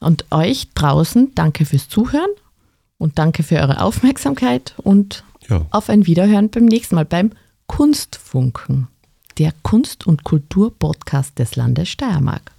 Und 0.00 0.26
euch 0.30 0.68
draußen 0.74 1.34
danke 1.34 1.64
fürs 1.64 1.88
Zuhören 1.88 2.30
und 2.98 3.18
danke 3.18 3.42
für 3.42 3.56
eure 3.56 3.80
Aufmerksamkeit 3.80 4.74
und 4.78 5.24
ja. 5.48 5.66
auf 5.70 5.88
ein 5.88 6.06
Wiederhören 6.06 6.50
beim 6.50 6.66
nächsten 6.66 6.94
Mal 6.94 7.04
beim 7.04 7.32
Kunstfunken, 7.66 8.88
der 9.38 9.52
Kunst- 9.62 10.06
und 10.06 10.24
Kultur-Podcast 10.24 11.38
des 11.38 11.56
Landes 11.56 11.88
Steiermark. 11.88 12.52